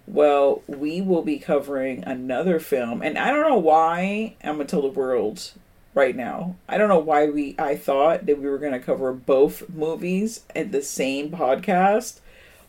Well, 0.09 0.63
we 0.67 1.01
will 1.01 1.23
be 1.23 1.39
covering 1.39 2.03
another 2.03 2.59
film, 2.59 3.01
and 3.01 3.17
I 3.17 3.31
don't 3.31 3.49
know 3.49 3.59
why 3.59 4.35
I'm 4.43 4.55
gonna 4.57 4.65
tell 4.65 4.83
the 4.83 4.89
world 4.89 5.53
right 5.95 6.15
now. 6.15 6.57
I 6.69 6.79
don't 6.79 6.89
know 6.89 6.99
why 6.99 7.27
we 7.27 7.55
I 7.59 7.77
thought 7.77 8.27
that 8.27 8.41
we 8.41 8.49
were 8.49 8.59
gonna 8.59 8.81
cover 8.81 9.13
both 9.13 9.69
movies 9.71 10.43
at 10.55 10.73
the 10.73 10.83
same 10.83 11.31
podcast, 11.31 12.21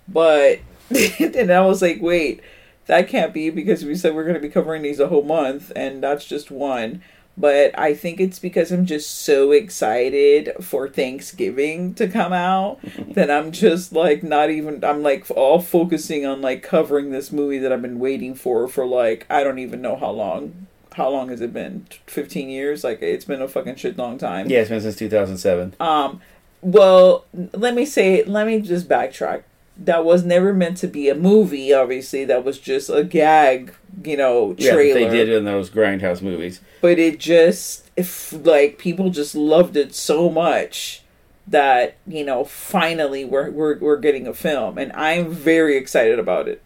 but 0.07 0.59
and 1.19 1.51
I 1.51 1.61
was 1.61 1.81
like, 1.81 2.01
wait, 2.01 2.41
that 2.87 3.07
can't 3.07 3.33
be 3.33 3.49
because 3.49 3.85
we 3.85 3.95
said 3.95 4.15
we're 4.15 4.25
gonna 4.25 4.39
be 4.39 4.49
covering 4.49 4.81
these 4.81 4.99
a 4.99 5.07
whole 5.07 5.23
month, 5.23 5.71
and 5.75 6.03
that's 6.03 6.25
just 6.25 6.51
one 6.51 7.01
but 7.37 7.77
I 7.77 7.93
think 7.93 8.19
it's 8.19 8.39
because 8.39 8.71
I'm 8.71 8.85
just 8.85 9.09
so 9.09 9.51
excited 9.51 10.51
for 10.61 10.89
Thanksgiving 10.89 11.93
to 11.95 12.07
come 12.07 12.33
out 12.33 12.79
that 13.13 13.31
I'm 13.31 13.51
just 13.51 13.93
like 13.93 14.23
not 14.23 14.49
even 14.49 14.83
I'm 14.83 15.01
like 15.01 15.29
all 15.31 15.59
focusing 15.59 16.25
on 16.25 16.41
like 16.41 16.61
covering 16.63 17.11
this 17.11 17.31
movie 17.31 17.57
that 17.59 17.71
I've 17.71 17.81
been 17.81 17.99
waiting 17.99 18.35
for 18.35 18.67
for 18.67 18.85
like 18.85 19.25
I 19.29 19.43
don't 19.43 19.59
even 19.59 19.81
know 19.81 19.95
how 19.95 20.11
long. 20.11 20.67
How 20.93 21.09
long 21.09 21.29
has 21.29 21.41
it 21.41 21.53
been? 21.53 21.85
15 22.07 22.49
years? 22.49 22.83
Like 22.83 23.01
it's 23.01 23.25
been 23.25 23.41
a 23.41 23.47
fucking 23.47 23.75
shit 23.75 23.97
long 23.97 24.17
time. 24.17 24.49
Yeah, 24.49 24.59
it's 24.59 24.69
been 24.69 24.81
since 24.81 24.95
2007. 24.97 25.75
Um, 25.79 26.21
well, 26.61 27.25
let 27.33 27.73
me 27.73 27.85
say, 27.85 28.23
let 28.23 28.45
me 28.45 28.61
just 28.61 28.87
backtrack. 28.87 29.43
That 29.77 30.05
was 30.05 30.23
never 30.23 30.53
meant 30.53 30.77
to 30.77 30.87
be 30.87 31.09
a 31.09 31.15
movie. 31.15 31.73
Obviously, 31.73 32.25
that 32.25 32.43
was 32.43 32.59
just 32.59 32.89
a 32.89 33.03
gag, 33.03 33.73
you 34.03 34.17
know, 34.17 34.53
trailer. 34.53 34.99
Yeah, 34.99 35.09
they 35.09 35.17
did 35.17 35.29
in 35.29 35.45
those 35.45 35.69
grindhouse 35.69 36.21
movies. 36.21 36.59
But 36.81 36.99
it 36.99 37.19
just, 37.19 37.89
if 37.95 38.33
like 38.45 38.77
people 38.77 39.09
just 39.09 39.33
loved 39.33 39.77
it 39.77 39.95
so 39.95 40.29
much 40.29 41.01
that 41.47 41.97
you 42.05 42.23
know, 42.23 42.43
finally 42.43 43.25
we're 43.25 43.49
we're 43.49 43.77
we're 43.79 43.97
getting 43.97 44.27
a 44.27 44.33
film, 44.33 44.77
and 44.77 44.91
I'm 44.93 45.31
very 45.31 45.77
excited 45.77 46.19
about 46.19 46.47
it. 46.47 46.61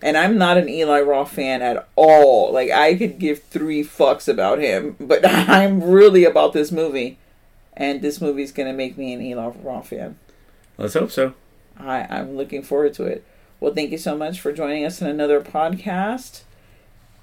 And 0.00 0.16
I'm 0.16 0.38
not 0.38 0.56
an 0.56 0.68
Eli 0.68 1.00
Roth 1.00 1.32
fan 1.32 1.60
at 1.60 1.88
all. 1.96 2.52
Like 2.52 2.70
I 2.70 2.94
could 2.94 3.18
give 3.18 3.42
three 3.44 3.82
fucks 3.82 4.28
about 4.28 4.60
him, 4.60 4.96
but 5.00 5.26
I'm 5.28 5.82
really 5.82 6.24
about 6.24 6.52
this 6.52 6.70
movie, 6.70 7.18
and 7.76 8.00
this 8.00 8.20
movie's 8.20 8.52
gonna 8.52 8.72
make 8.72 8.96
me 8.96 9.12
an 9.12 9.20
Eli 9.20 9.48
Roth 9.62 9.88
fan. 9.88 10.18
Let's 10.76 10.94
hope 10.94 11.10
so. 11.10 11.34
I, 11.76 12.06
I'm 12.08 12.36
looking 12.36 12.62
forward 12.62 12.94
to 12.94 13.04
it. 13.04 13.24
Well, 13.60 13.74
thank 13.74 13.90
you 13.90 13.98
so 13.98 14.16
much 14.16 14.40
for 14.40 14.52
joining 14.52 14.84
us 14.84 15.00
in 15.00 15.08
another 15.08 15.40
podcast. 15.40 16.42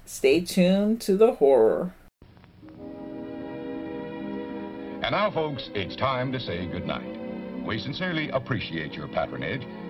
Stay 0.04 0.40
tuned 0.40 1.00
to 1.02 1.16
the 1.16 1.34
horror. 1.34 1.94
And 5.02 5.12
now, 5.12 5.30
folks, 5.30 5.70
it's 5.74 5.96
time 5.96 6.32
to 6.32 6.40
say 6.40 6.66
goodnight. 6.66 7.16
We 7.64 7.78
sincerely 7.78 8.28
appreciate 8.30 8.92
your 8.92 9.08
patronage 9.08 9.66